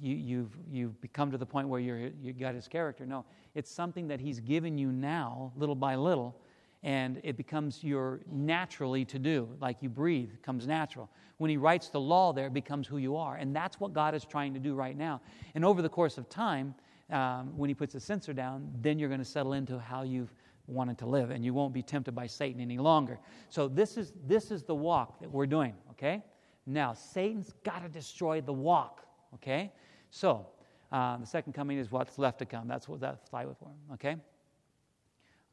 [0.01, 3.07] you, you've, you've become to the point where you're, you got his character.
[3.07, 3.24] No,
[3.55, 6.34] it's something that he's given you now, little by little,
[6.82, 9.49] and it becomes your naturally to do.
[9.61, 11.09] Like you breathe, comes natural.
[11.38, 13.36] When he writes the law there, it becomes who you are.
[13.36, 15.20] And that's what God is trying to do right now.
[15.55, 16.74] And over the course of time,
[17.11, 20.32] um, when he puts the censer down, then you're going to settle into how you've
[20.66, 23.18] wanted to live, and you won't be tempted by Satan any longer.
[23.48, 25.74] So this is this is the walk that we're doing.
[25.90, 26.22] Okay.
[26.66, 29.05] Now Satan's got to destroy the walk.
[29.34, 29.72] Okay.
[30.11, 30.46] So
[30.90, 32.68] uh, the second coming is what's left to come.
[32.68, 33.70] That's what that's with for.
[33.94, 34.16] Okay.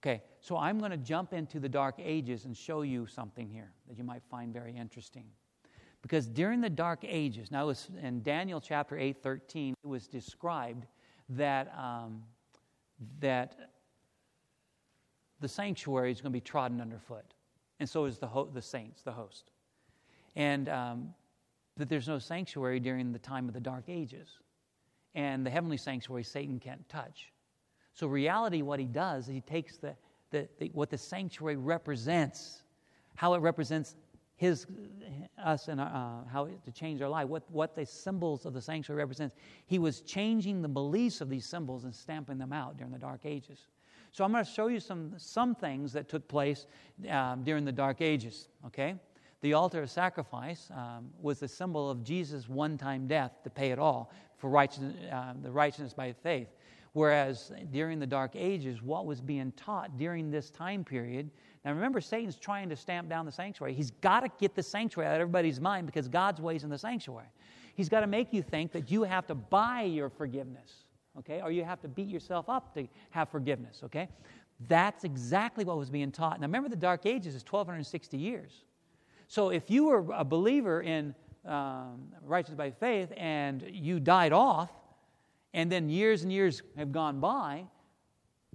[0.01, 0.21] Okay.
[0.39, 3.97] So I'm going to jump into the dark ages and show you something here that
[3.97, 5.25] you might find very interesting.
[6.01, 10.07] Because during the dark ages, now it was in Daniel chapter 8, 13, it was
[10.07, 10.85] described
[11.29, 12.23] that, um,
[13.19, 13.55] that
[15.39, 17.33] the sanctuary is going to be trodden underfoot.
[17.79, 19.51] And so is the, ho- the saints, the host.
[20.35, 21.13] And um,
[21.77, 24.27] that there's no sanctuary during the time of the dark ages.
[25.15, 27.31] And the heavenly sanctuary, Satan can't touch.
[27.93, 29.95] So, reality, what he does is he takes the,
[30.31, 32.63] the, the, what the sanctuary represents,
[33.15, 33.95] how it represents
[34.39, 34.67] his,
[35.43, 39.03] us and uh, how to change our life, what, what the symbols of the sanctuary
[39.03, 39.35] represents.
[39.65, 43.25] He was changing the beliefs of these symbols and stamping them out during the Dark
[43.25, 43.67] Ages.
[44.13, 46.67] So I'm going to show you some, some things that took place
[47.09, 48.95] um, during the Dark Ages, okay?
[49.41, 53.71] The altar of sacrifice um, was the symbol of Jesus' one time death to pay
[53.71, 56.47] it all for righteousness, uh, the righteousness by faith.
[56.93, 61.29] Whereas during the Dark Ages, what was being taught during this time period
[61.65, 63.73] now remember, Satan's trying to stamp down the sanctuary.
[63.73, 66.77] He's got to get the sanctuary out of everybody's mind because God's ways in the
[66.77, 67.27] sanctuary.
[67.75, 70.85] He's got to make you think that you have to buy your forgiveness,
[71.17, 71.41] okay?
[71.41, 74.07] Or you have to beat yourself up to have forgiveness, okay?
[74.67, 76.39] That's exactly what was being taught.
[76.39, 78.63] Now remember, the Dark Ages is 1260 years.
[79.27, 81.13] So if you were a believer in
[81.45, 84.71] um, righteous by faith and you died off,
[85.53, 87.65] and then years and years have gone by,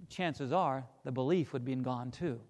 [0.09, 2.40] chances are the belief would be gone too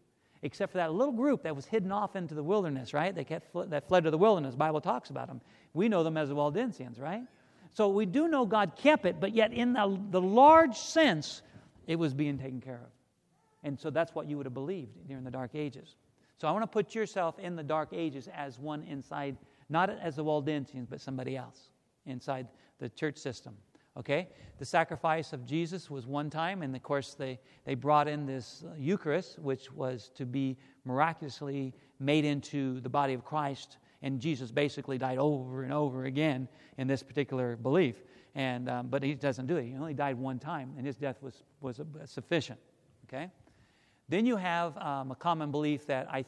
[0.45, 3.15] except for that little group that was hidden off into the wilderness, right?
[3.15, 4.53] They kept, that fled to the wilderness.
[4.53, 5.41] The Bible talks about them.
[5.73, 7.23] We know them as the Waldensians, right?
[7.73, 11.41] So we do know God kept it, but yet in the, the large sense,
[11.87, 12.91] it was being taken care of.
[13.63, 15.97] And so that's what you would have believed during the Dark Ages.
[16.37, 19.39] So I want to put yourself in the Dark Ages as one inside,
[19.71, 21.71] not as the Waldensians, but somebody else
[22.05, 23.57] inside the church system.
[23.97, 24.29] Okay?
[24.59, 28.65] The sacrifice of Jesus was one time, and of course, they, they brought in this
[28.77, 33.79] Eucharist, which was to be miraculously made into the body of Christ.
[34.03, 37.97] And Jesus basically died over and over again in this particular belief.
[38.35, 39.65] And, um, but he doesn't do it.
[39.65, 42.59] He only died one time, and his death was, was sufficient.
[43.09, 43.31] Okay?
[44.09, 46.25] Then you have um, a common belief that I,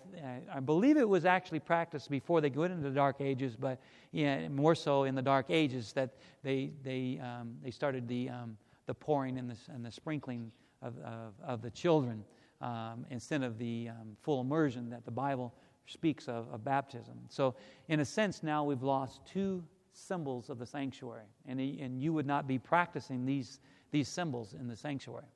[0.53, 3.79] I believe it was actually practiced before they went into the Dark Ages, but
[4.13, 8.57] yeah, more so in the Dark Ages that they, they, um, they started the, um,
[8.87, 10.51] the pouring and the, and the sprinkling
[10.81, 12.25] of, of, of the children
[12.63, 15.53] um, instead of the um, full immersion that the Bible
[15.87, 17.15] speaks of, of baptism.
[17.29, 17.55] So,
[17.89, 19.63] in a sense, now we've lost two
[19.93, 23.61] symbols of the sanctuary, and, and you would not be practicing these,
[23.91, 25.27] these symbols in the sanctuary.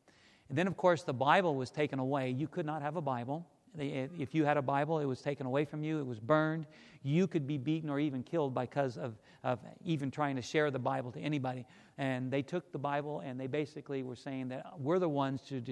[0.51, 2.31] And then, of course, the Bible was taken away.
[2.31, 3.47] You could not have a Bible.
[3.79, 6.67] Eh, if you had a Bible, it was taken away from you, it was burned.
[7.05, 10.79] You could be beaten or even killed because of, of even trying to share the
[10.79, 11.65] Bible to anybody.
[11.99, 15.63] And they took the Bible and they basically were saying that we're the ones to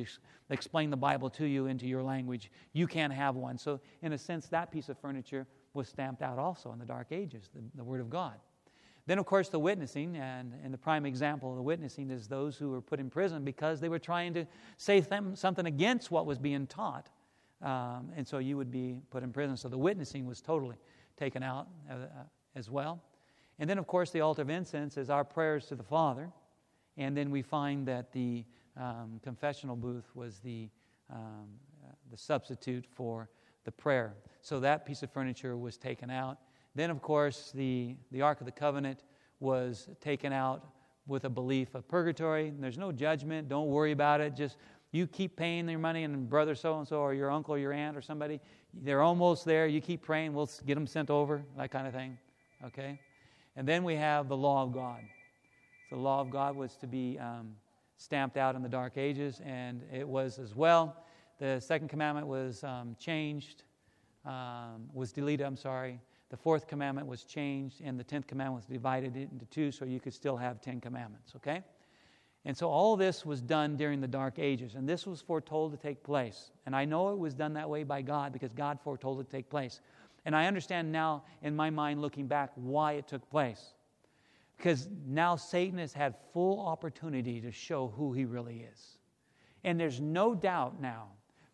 [0.48, 2.52] explain the Bible to you into your language.
[2.72, 3.58] You can't have one.
[3.58, 7.08] So, in a sense, that piece of furniture was stamped out also in the Dark
[7.10, 8.34] Ages, the, the Word of God.
[9.08, 12.58] Then, of course, the witnessing, and, and the prime example of the witnessing is those
[12.58, 14.44] who were put in prison because they were trying to
[14.76, 15.02] say
[15.32, 17.08] something against what was being taught.
[17.62, 19.56] Um, and so you would be put in prison.
[19.56, 20.76] So the witnessing was totally
[21.16, 22.06] taken out uh, uh,
[22.54, 23.02] as well.
[23.58, 26.30] And then, of course, the altar of incense is our prayers to the Father.
[26.98, 28.44] And then we find that the
[28.76, 30.68] um, confessional booth was the,
[31.10, 31.48] um,
[31.82, 33.30] uh, the substitute for
[33.64, 34.12] the prayer.
[34.42, 36.36] So that piece of furniture was taken out.
[36.74, 39.04] Then, of course, the, the Ark of the Covenant
[39.40, 40.64] was taken out
[41.06, 42.52] with a belief of purgatory.
[42.58, 43.48] There's no judgment.
[43.48, 44.36] Don't worry about it.
[44.36, 44.56] Just
[44.92, 47.72] you keep paying your money, and brother so and so, or your uncle, or your
[47.72, 48.40] aunt, or somebody,
[48.72, 49.66] they're almost there.
[49.66, 50.32] You keep praying.
[50.34, 52.16] We'll get them sent over, that kind of thing.
[52.64, 52.98] Okay?
[53.56, 55.00] And then we have the law of God.
[55.90, 57.54] The law of God was to be um,
[57.96, 60.96] stamped out in the Dark Ages, and it was as well.
[61.38, 63.64] The second commandment was um, changed,
[64.24, 66.00] um, was deleted, I'm sorry.
[66.30, 69.98] The fourth commandment was changed, and the tenth commandment was divided into two, so you
[69.98, 71.62] could still have ten commandments, okay?
[72.44, 75.78] And so all this was done during the Dark Ages, and this was foretold to
[75.78, 76.50] take place.
[76.66, 79.30] And I know it was done that way by God because God foretold it to
[79.30, 79.80] take place.
[80.24, 83.74] And I understand now, in my mind, looking back, why it took place.
[84.56, 88.98] Because now Satan has had full opportunity to show who he really is.
[89.64, 91.08] And there's no doubt now.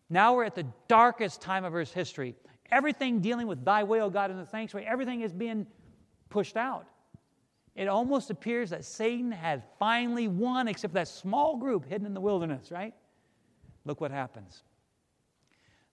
[0.09, 2.35] Now we're at the darkest time of Earth's history.
[2.71, 5.67] Everything dealing with thy O God, in the sanctuary, everything is being
[6.29, 6.87] pushed out.
[7.75, 12.21] It almost appears that Satan had finally won, except that small group hidden in the
[12.21, 12.93] wilderness, right?
[13.83, 14.63] Look what happens.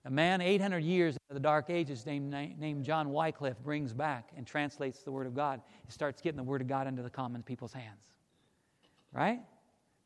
[0.05, 4.47] A man 800 years into the Dark Ages named, named John Wycliffe brings back and
[4.47, 5.61] translates the Word of God.
[5.85, 8.13] He starts getting the Word of God into the common people's hands.
[9.13, 9.41] Right?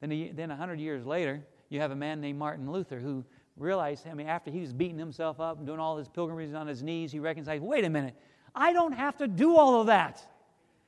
[0.00, 3.24] Then, he, then 100 years later, you have a man named Martin Luther who
[3.57, 6.66] realized, I mean, after he was beating himself up and doing all his pilgrimages on
[6.66, 8.14] his knees, he recognized, wait a minute,
[8.54, 10.22] I don't have to do all of that.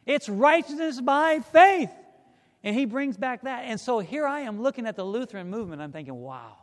[0.07, 1.91] It's righteousness by faith.
[2.63, 3.65] And he brings back that.
[3.65, 5.81] And so here I am looking at the Lutheran movement.
[5.81, 6.57] I'm thinking, wow,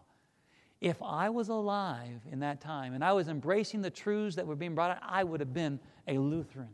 [0.82, 4.56] if I was alive in that time and I was embracing the truths that were
[4.56, 6.70] being brought out, I would have been a Lutheran.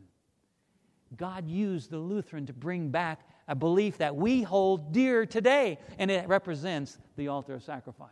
[1.16, 6.10] God used the Lutheran to bring back a belief that we hold dear today, and
[6.10, 8.08] it represents the altar of sacrifice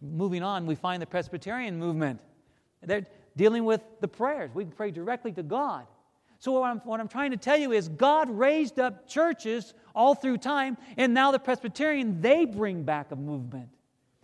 [0.00, 2.20] moving on, we find the Presbyterian movement.
[2.82, 4.50] They're dealing with the prayers.
[4.54, 5.86] We pray directly to God.
[6.40, 10.14] So, what I'm, what I'm trying to tell you is God raised up churches all
[10.14, 13.70] through time, and now the Presbyterian, they bring back a movement.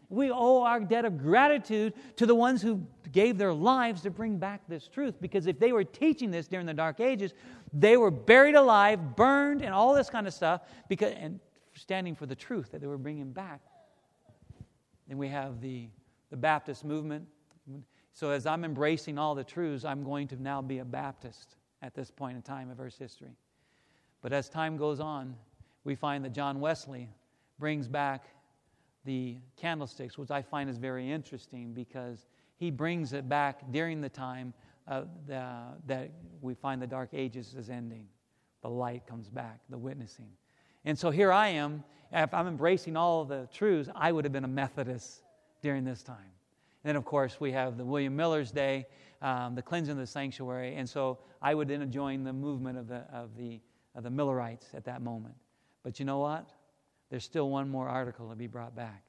[0.08, 4.38] We owe our debt of gratitude to the ones who gave their lives to bring
[4.38, 5.16] back this truth.
[5.20, 7.34] Because if they were teaching this during the Dark Ages,
[7.72, 11.40] they were buried alive, burned, and all this kind of stuff, because, and
[11.74, 13.60] standing for the truth that they were bringing back
[15.08, 15.88] then we have the,
[16.30, 17.26] the Baptist movement.
[18.12, 21.94] So as I'm embracing all the truths, I'm going to now be a Baptist at
[21.94, 23.36] this point in time of Earth's history.
[24.22, 25.34] But as time goes on,
[25.84, 27.08] we find that John Wesley
[27.58, 28.24] brings back
[29.04, 32.26] the candlesticks, which I find is very interesting because
[32.56, 34.54] he brings it back during the time
[34.88, 35.46] uh, the,
[35.86, 38.06] that we find the Dark Ages is ending.
[38.62, 40.30] The light comes back, the witnessing.
[40.84, 41.82] And so here I am.
[42.12, 45.22] If I'm embracing all the truths, I would have been a Methodist
[45.62, 46.16] during this time.
[46.84, 48.86] And then, of course, we have the William Miller's Day,
[49.22, 50.76] um, the cleansing of the sanctuary.
[50.76, 53.60] And so I would then join the movement of the, of, the,
[53.94, 55.34] of the Millerites at that moment.
[55.82, 56.50] But you know what?
[57.10, 59.02] There's still one more article to be brought back.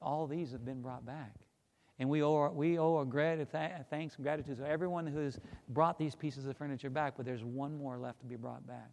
[0.00, 1.34] All these have been brought back.
[1.98, 3.50] And we owe, we owe a grat-
[3.90, 5.38] thanks and gratitude to everyone who has
[5.68, 8.90] brought these pieces of furniture back, but there's one more left to be brought back.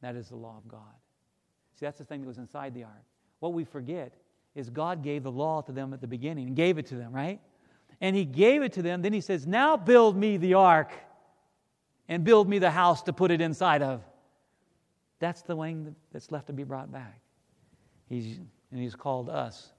[0.00, 0.80] That is the law of God.
[1.74, 3.04] See, that's the thing that was inside the ark.
[3.40, 4.14] What we forget
[4.54, 7.12] is God gave the law to them at the beginning and gave it to them,
[7.12, 7.40] right?
[8.00, 9.02] And He gave it to them.
[9.02, 10.92] Then He says, Now build me the ark
[12.08, 14.02] and build me the house to put it inside of.
[15.20, 17.20] That's the wing that's left to be brought back.
[18.08, 18.38] He's
[18.70, 19.72] and He's called us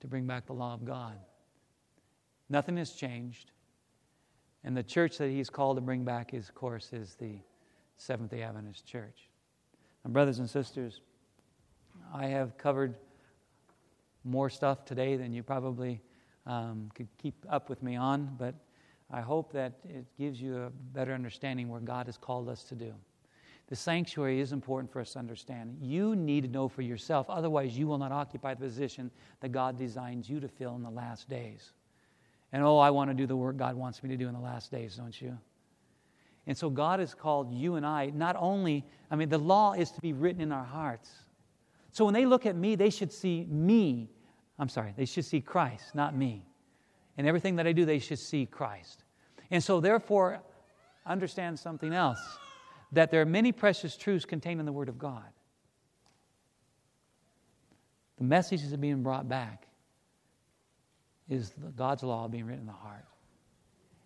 [0.00, 1.18] to bring back the law of God.
[2.48, 3.50] Nothing has changed.
[4.64, 7.38] And the church that He's called to bring back, is, of course, is the
[7.98, 9.28] Seventh day Adventist Church.
[10.06, 11.00] Now, brothers and sisters,
[12.14, 12.94] I have covered
[14.22, 16.00] more stuff today than you probably
[16.46, 18.54] um, could keep up with me on, but
[19.10, 22.76] I hope that it gives you a better understanding where God has called us to
[22.76, 22.94] do.
[23.66, 25.76] The sanctuary is important for us to understand.
[25.80, 29.76] You need to know for yourself, otherwise, you will not occupy the position that God
[29.76, 31.72] designs you to fill in the last days.
[32.52, 34.40] And oh, I want to do the work God wants me to do in the
[34.40, 35.36] last days, don't you?
[36.46, 39.90] And so, God has called you and I not only, I mean, the law is
[39.92, 41.10] to be written in our hearts.
[41.90, 44.10] So, when they look at me, they should see me.
[44.58, 46.46] I'm sorry, they should see Christ, not me.
[47.18, 49.04] And everything that I do, they should see Christ.
[49.50, 50.40] And so, therefore,
[51.04, 52.20] understand something else
[52.92, 55.24] that there are many precious truths contained in the Word of God.
[58.18, 59.66] The message is being brought back
[61.28, 63.04] is God's law being written in the heart.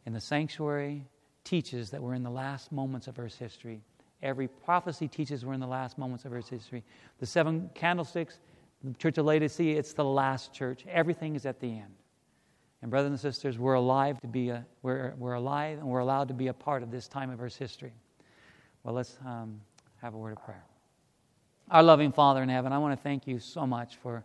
[0.07, 1.07] And the sanctuary
[1.51, 3.83] teaches that we're in the last moments of Earth's history.
[4.23, 6.85] Every prophecy teaches we're in the last moments of Earth's history.
[7.19, 8.39] The seven candlesticks,
[8.85, 10.85] the church of Laodicea, it's the last church.
[10.89, 11.93] Everything is at the end.
[12.83, 16.29] And brothers and sisters, we're alive to be a, we're, we're alive and we're allowed
[16.29, 17.95] to be a part of this time of Earth's history.
[18.85, 19.61] Well, let's um,
[20.01, 20.65] have a word of prayer.
[21.69, 24.25] Our loving Father in heaven, I want to thank you so much for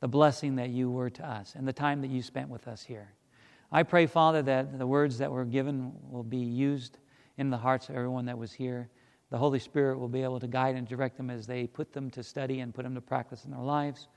[0.00, 2.82] the blessing that you were to us and the time that you spent with us
[2.82, 3.15] here.
[3.72, 6.98] I pray, Father, that the words that were given will be used
[7.38, 8.88] in the hearts of everyone that was here.
[9.30, 12.10] The Holy Spirit will be able to guide and direct them as they put them
[12.10, 14.08] to study and put them to practice in their lives.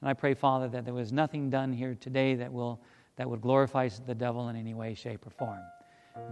[0.00, 2.80] And I pray, Father, that there was nothing done here today that will
[3.18, 5.60] that would glorify the devil in any way, shape, or form.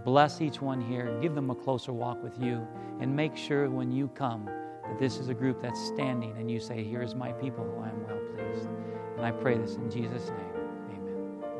[0.05, 2.65] Bless each one here, give them a closer walk with you,
[3.01, 6.59] and make sure when you come that this is a group that's standing and you
[6.59, 8.69] say, Here is my people who I am well pleased.
[9.17, 10.56] And I pray this in Jesus' name.